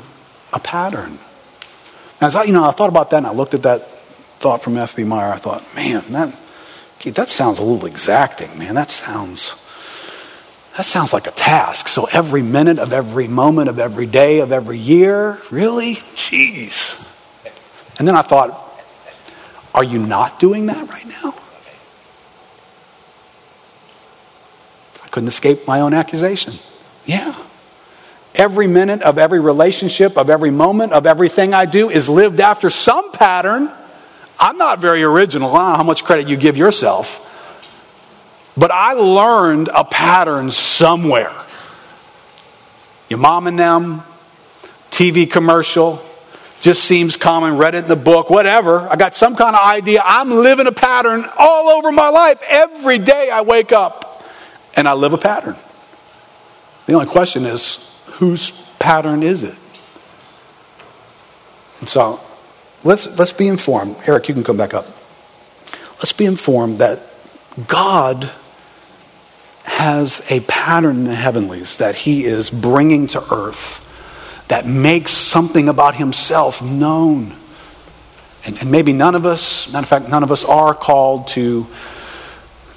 [0.53, 1.20] a pattern.
[2.22, 3.88] As I, you know, I thought about that and I looked at that
[4.39, 5.03] thought from F.B.
[5.03, 5.32] Meyer.
[5.32, 6.34] I thought, man, that,
[7.03, 8.76] that sounds a little exacting, man.
[8.76, 9.55] That sounds,
[10.78, 11.88] that sounds like a task.
[11.88, 15.95] So every minute of every moment of every day of every year, really?
[15.95, 17.01] Jeez.
[17.97, 18.61] And then I thought,
[19.74, 21.36] are you not doing that right now?
[25.16, 26.53] Couldn't escape my own accusation.
[27.05, 27.34] Yeah.
[28.36, 32.70] Every minute of every relationship, of every moment, of everything I do is lived after
[32.70, 33.72] some pattern.
[34.38, 35.55] I'm not very original.
[35.55, 37.22] I don't know how much credit you give yourself.
[38.57, 41.34] But I learned a pattern somewhere.
[43.09, 44.01] Your mom and them,
[44.91, 46.05] TV commercial,
[46.59, 48.82] just seems common, read it in the book, whatever.
[48.82, 50.01] I got some kind of idea.
[50.03, 52.41] I'm living a pattern all over my life.
[52.45, 54.05] Every day I wake up
[54.76, 55.55] and I live a pattern.
[56.86, 59.55] The only question is, whose pattern is it?
[61.80, 62.19] And so
[62.84, 63.95] let's, let's be informed.
[64.05, 64.88] Eric, you can come back up.
[65.97, 66.99] Let's be informed that
[67.67, 68.30] God
[69.63, 73.82] has a pattern in the heavenlies that he is bringing to earth
[74.47, 77.36] that makes something about himself known.
[78.45, 81.65] And, and, maybe none of us, matter of fact, none of us are called to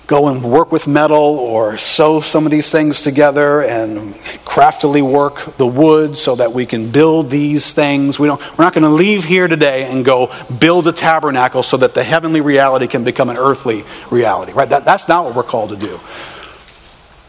[0.08, 5.54] go and work with metal or sew some of these things together and craftily work
[5.58, 8.18] the wood so that we can build these things.
[8.18, 11.76] We don't, we're not going to leave here today and go build a tabernacle so
[11.76, 14.70] that the heavenly reality can become an earthly reality, right?
[14.70, 16.00] That, that's not what we're called to do.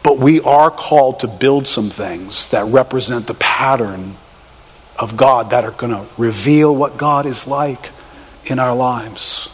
[0.02, 4.16] But we are called to build some things that represent the pattern
[4.98, 7.90] of God that are going to reveal what God is like
[8.46, 9.50] in our lives.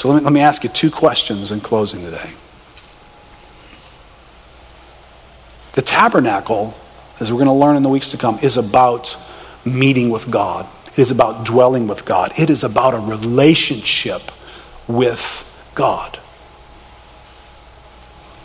[0.00, 2.30] So let me, let me ask you two questions in closing today.
[5.72, 6.74] The tabernacle,
[7.20, 9.14] as we're going to learn in the weeks to come, is about
[9.62, 10.66] meeting with God.
[10.92, 12.32] It is about dwelling with God.
[12.38, 14.22] It is about a relationship
[14.88, 15.44] with
[15.74, 16.18] God.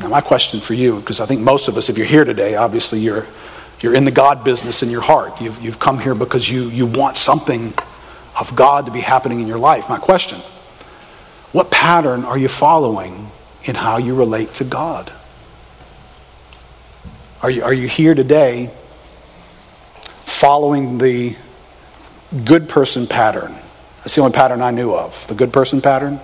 [0.01, 2.55] Now, my question for you, because I think most of us, if you're here today,
[2.55, 3.25] obviously you're,
[3.79, 5.39] you're in the God business in your heart.
[5.39, 7.73] You've, you've come here because you, you want something
[8.37, 9.87] of God to be happening in your life.
[9.87, 10.41] My question
[11.55, 13.29] what pattern are you following
[13.63, 15.09] in how you relate to God?
[17.41, 18.69] Are you, are you here today
[20.25, 21.33] following the
[22.43, 23.55] good person pattern?
[23.99, 25.25] That's the only pattern I knew of.
[25.27, 26.19] The good person pattern?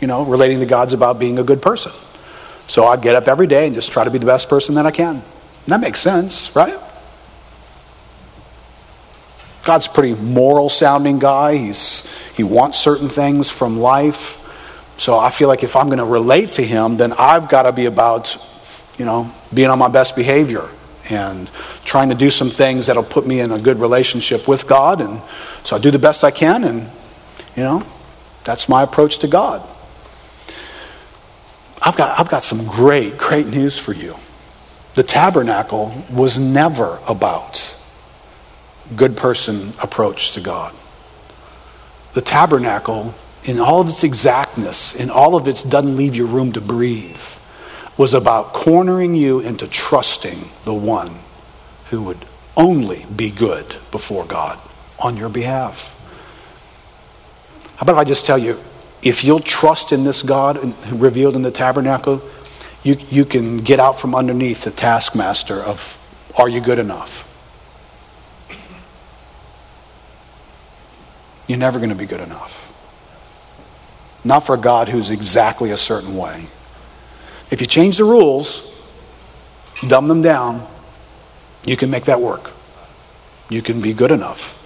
[0.00, 1.90] You know, relating to God's about being a good person.
[2.68, 4.86] So I get up every day and just try to be the best person that
[4.86, 5.16] I can.
[5.16, 5.24] And
[5.66, 6.78] that makes sense, right?
[9.70, 11.56] God's pretty moral sounding guy.
[11.56, 12.04] He's,
[12.34, 14.36] he wants certain things from life.
[14.98, 17.72] So I feel like if I'm going to relate to him, then I've got to
[17.72, 18.36] be about,
[18.98, 20.68] you know, being on my best behavior
[21.08, 21.48] and
[21.84, 25.00] trying to do some things that'll put me in a good relationship with God.
[25.00, 25.22] And
[25.62, 26.90] so I do the best I can, and,
[27.54, 27.86] you know,
[28.42, 29.62] that's my approach to God.
[31.80, 34.16] I've got, I've got some great, great news for you.
[34.96, 37.76] The tabernacle was never about
[38.96, 40.74] good person approach to God.
[42.14, 43.14] The tabernacle,
[43.44, 47.20] in all of its exactness, in all of its doesn't leave you room to breathe,
[47.96, 51.18] was about cornering you into trusting the one
[51.90, 52.24] who would
[52.56, 54.58] only be good before God
[54.98, 55.96] on your behalf.
[57.76, 58.60] How about if I just tell you,
[59.02, 62.22] if you'll trust in this God revealed in the tabernacle,
[62.82, 65.98] you, you can get out from underneath the taskmaster of,
[66.36, 67.26] are you good enough?
[71.50, 72.72] You're never going to be good enough.
[74.22, 76.46] Not for a God who's exactly a certain way.
[77.50, 78.62] If you change the rules,
[79.88, 80.64] dumb them down,
[81.64, 82.52] you can make that work.
[83.48, 84.56] You can be good enough.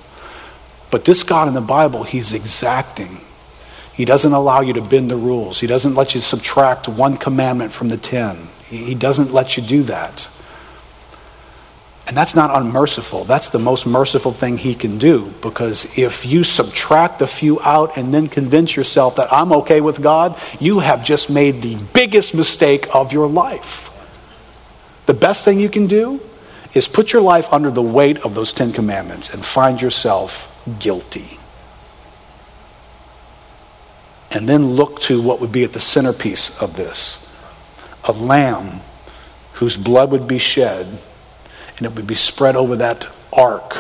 [0.91, 3.23] But this God in the Bible, He's exacting.
[3.95, 5.61] He doesn't allow you to bend the rules.
[5.61, 8.49] He doesn't let you subtract one commandment from the ten.
[8.69, 10.29] He doesn't let you do that.
[12.07, 13.25] And that's not unmerciful.
[13.25, 17.97] That's the most merciful thing he can do because if you subtract a few out
[17.97, 22.35] and then convince yourself that I'm okay with God, you have just made the biggest
[22.35, 23.91] mistake of your life.
[25.07, 26.21] The best thing you can do
[26.75, 31.39] is put your life under the weight of those Ten Commandments and find yourself guilty
[34.35, 37.25] and then look to what would be at the centerpiece of this
[38.05, 38.81] a lamb
[39.55, 40.99] whose blood would be shed
[41.77, 43.77] and it would be spread over that ark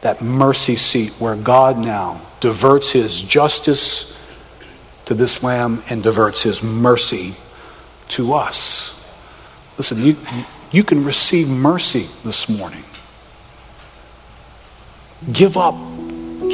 [0.00, 4.16] that mercy seat where God now diverts his justice
[5.06, 7.34] to this lamb and diverts his mercy
[8.08, 8.94] to us.
[9.76, 10.16] Listen, you,
[10.70, 12.84] you can receive mercy this morning.
[15.32, 15.74] Give up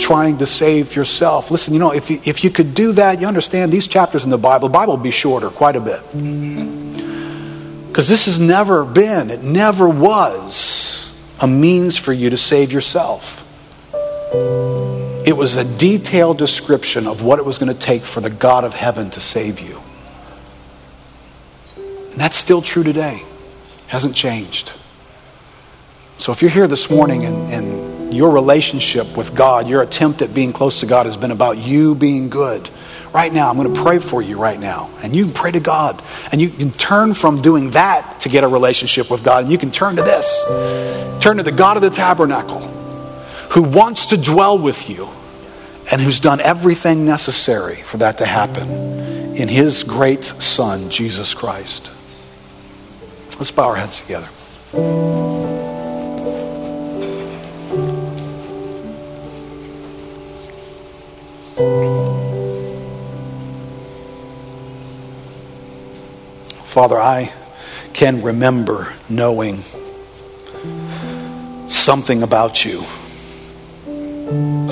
[0.01, 1.51] trying to save yourself.
[1.51, 4.31] Listen, you know, if you, if you could do that, you understand these chapters in
[4.31, 6.03] the Bible, the Bible will be shorter quite a bit.
[7.95, 13.47] Because this has never been, it never was a means for you to save yourself.
[15.25, 18.65] It was a detailed description of what it was going to take for the God
[18.65, 19.81] of heaven to save you.
[21.77, 23.23] And that's still true today.
[23.87, 24.73] Hasn't changed.
[26.19, 30.35] So if you're here this morning and, and your relationship with God, your attempt at
[30.35, 32.69] being close to God has been about you being good,
[33.15, 34.91] right now, I'm going to pray for you right now.
[35.03, 36.03] And you can pray to God.
[36.33, 39.45] And you can turn from doing that to get a relationship with God.
[39.45, 42.61] And you can turn to this turn to the God of the tabernacle
[43.53, 45.09] who wants to dwell with you
[45.91, 48.69] and who's done everything necessary for that to happen
[49.35, 51.91] in his great Son, Jesus Christ.
[53.39, 54.29] Let's bow our heads together.
[66.75, 67.33] Father, I
[67.93, 69.63] can remember knowing
[71.69, 72.83] something about you.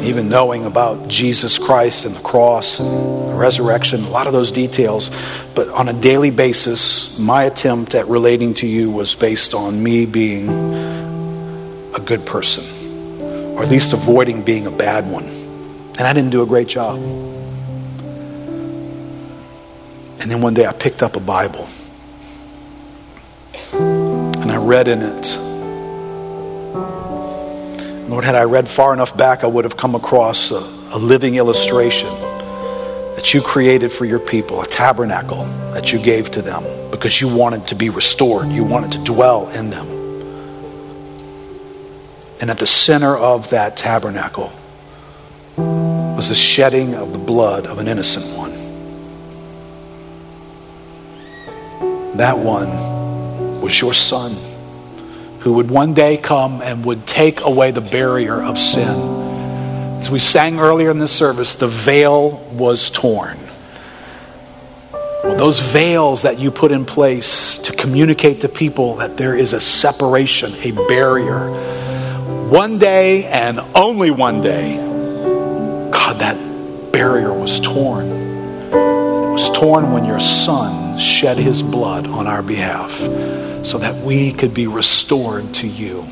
[0.04, 2.88] Even knowing about Jesus Christ and the cross and
[3.28, 5.12] the resurrection, a lot of those details.
[5.54, 10.04] But on a daily basis, my attempt at relating to you was based on me
[10.04, 10.48] being
[11.94, 12.64] a good person,
[13.54, 15.26] or at least avoiding being a bad one.
[15.26, 16.98] And I didn't do a great job.
[20.18, 21.68] And then one day I picked up a Bible
[24.62, 25.39] read in it
[28.12, 31.36] Lord, had I read far enough back, I would have come across a, a living
[31.36, 32.10] illustration
[33.16, 37.34] that you created for your people, a tabernacle that you gave to them because you
[37.34, 39.89] wanted to be restored, you wanted to dwell in them.
[42.39, 44.52] And at the center of that tabernacle
[45.56, 48.52] was the shedding of the blood of an innocent one.
[52.18, 54.36] That one was your son
[55.43, 59.20] who would one day come and would take away the barrier of sin.
[59.98, 63.39] As we sang earlier in this service, the veil was torn.
[64.93, 69.52] Well, those veils that you put in place to communicate to people that there is
[69.52, 71.51] a separation, a barrier.
[72.48, 78.21] One day and only one day, God, that barrier was torn.
[79.43, 82.93] Was torn when your son shed his blood on our behalf
[83.66, 86.02] so that we could be restored to you.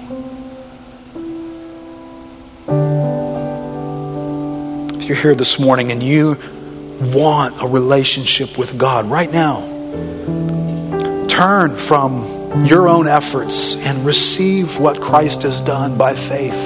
[4.98, 6.40] If you're here this morning and you
[7.00, 9.60] want a relationship with God right now,
[11.28, 16.58] turn from your own efforts and receive what Christ has done by faith.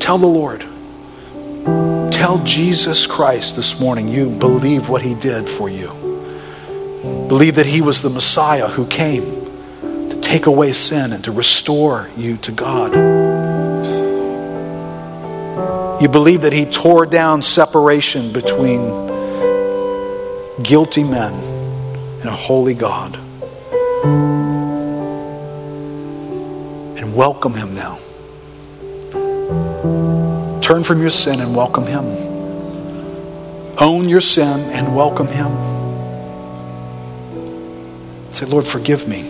[0.00, 0.64] Tell the Lord.
[2.22, 5.88] Tell Jesus Christ this morning you believe what he did for you.
[7.26, 9.24] Believe that He was the Messiah who came
[10.08, 12.92] to take away sin and to restore you to God.
[16.00, 18.82] You believe that He tore down separation between
[20.62, 21.32] guilty men
[22.20, 23.16] and a holy God.
[26.96, 27.98] And welcome Him now.
[30.62, 32.04] Turn from your sin and welcome Him.
[33.78, 35.50] Own your sin and welcome Him.
[38.32, 39.24] Say, Lord, forgive me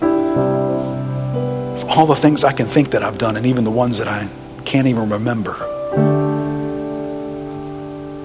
[0.00, 4.08] for all the things I can think that I've done and even the ones that
[4.08, 4.26] I
[4.64, 5.54] can't even remember.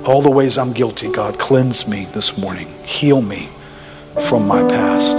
[0.05, 2.67] All the ways I'm guilty, God, cleanse me this morning.
[2.85, 3.49] Heal me
[4.27, 5.17] from my past.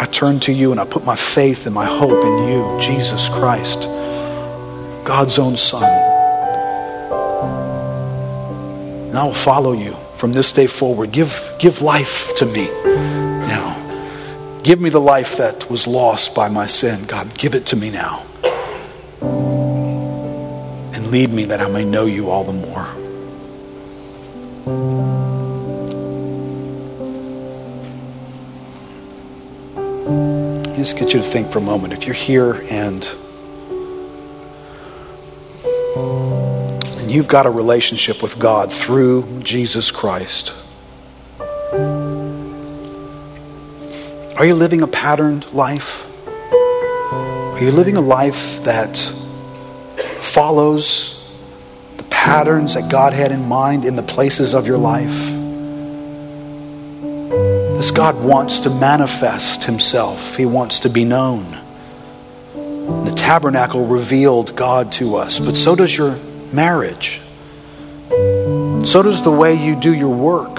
[0.00, 3.28] I turn to you and I put my faith and my hope in you, Jesus
[3.28, 3.84] Christ,
[5.04, 5.82] God's own Son.
[9.08, 11.12] And I will follow you from this day forward.
[11.12, 14.60] Give, give life to me now.
[14.62, 17.04] Give me the life that was lost by my sin.
[17.04, 18.24] God, give it to me now.
[20.92, 22.88] And lead me that I may know you all the more.
[30.82, 31.92] just get you to think for a moment.
[31.92, 33.04] If you're here and
[37.12, 40.54] you've got a relationship with God through Jesus Christ.
[44.36, 46.06] Are you living a patterned life?
[47.12, 48.96] Are you living a life that
[50.20, 51.30] follows
[51.98, 55.14] the patterns that God had in mind in the places of your life?
[57.76, 61.58] This God wants to manifest himself, he wants to be known.
[63.04, 66.16] The tabernacle revealed God to us, but so does your
[66.52, 67.20] marriage.
[68.84, 70.58] So does the way you do your work.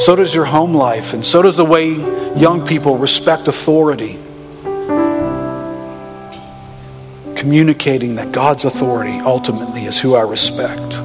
[0.00, 1.90] So does your home life, and so does the way
[2.36, 4.18] young people respect authority.
[7.34, 11.00] Communicating that God's authority ultimately is who I respect.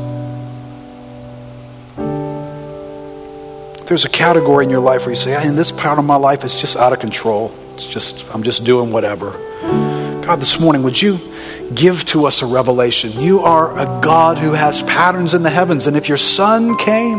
[3.88, 6.44] There's a category in your life where you say, in this part of my life,
[6.44, 7.53] it's just out of control.
[7.73, 9.31] It's just, I'm just doing whatever.
[10.26, 11.20] God, this morning, would you
[11.76, 13.12] give to us a revelation?
[13.12, 15.86] You are a God who has patterns in the heavens.
[15.86, 17.18] And if your son came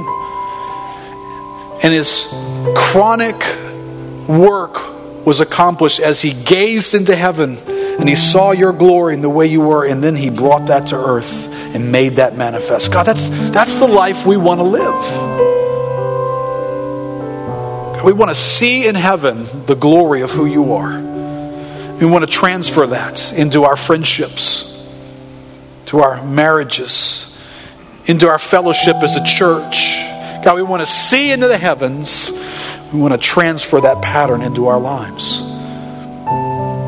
[1.83, 2.27] and his
[2.75, 3.37] chronic
[4.27, 9.29] work was accomplished as he gazed into heaven and he saw your glory in the
[9.29, 12.91] way you were, and then he brought that to earth and made that manifest.
[12.91, 14.95] God, that's, that's the life we want to live.
[18.03, 21.14] We want to see in heaven the glory of who you are.
[22.01, 24.85] We want to transfer that into our friendships,
[25.87, 27.37] to our marriages,
[28.07, 29.95] into our fellowship as a church.
[30.45, 32.31] God, we want to see into the heavens.
[32.93, 35.41] We want to transfer that pattern into our lives.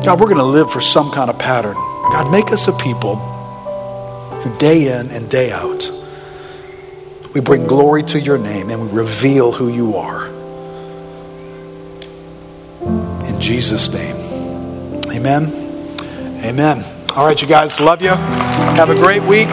[0.05, 1.73] God, we're going to live for some kind of pattern.
[1.73, 5.91] God, make us a people who day in and day out,
[7.33, 10.27] we bring glory to your name and we reveal who you are.
[13.27, 14.26] In Jesus' name.
[15.17, 15.51] Amen.
[16.45, 16.85] Amen.
[17.15, 18.11] All right, you guys, love you.
[18.11, 19.47] Have a great week.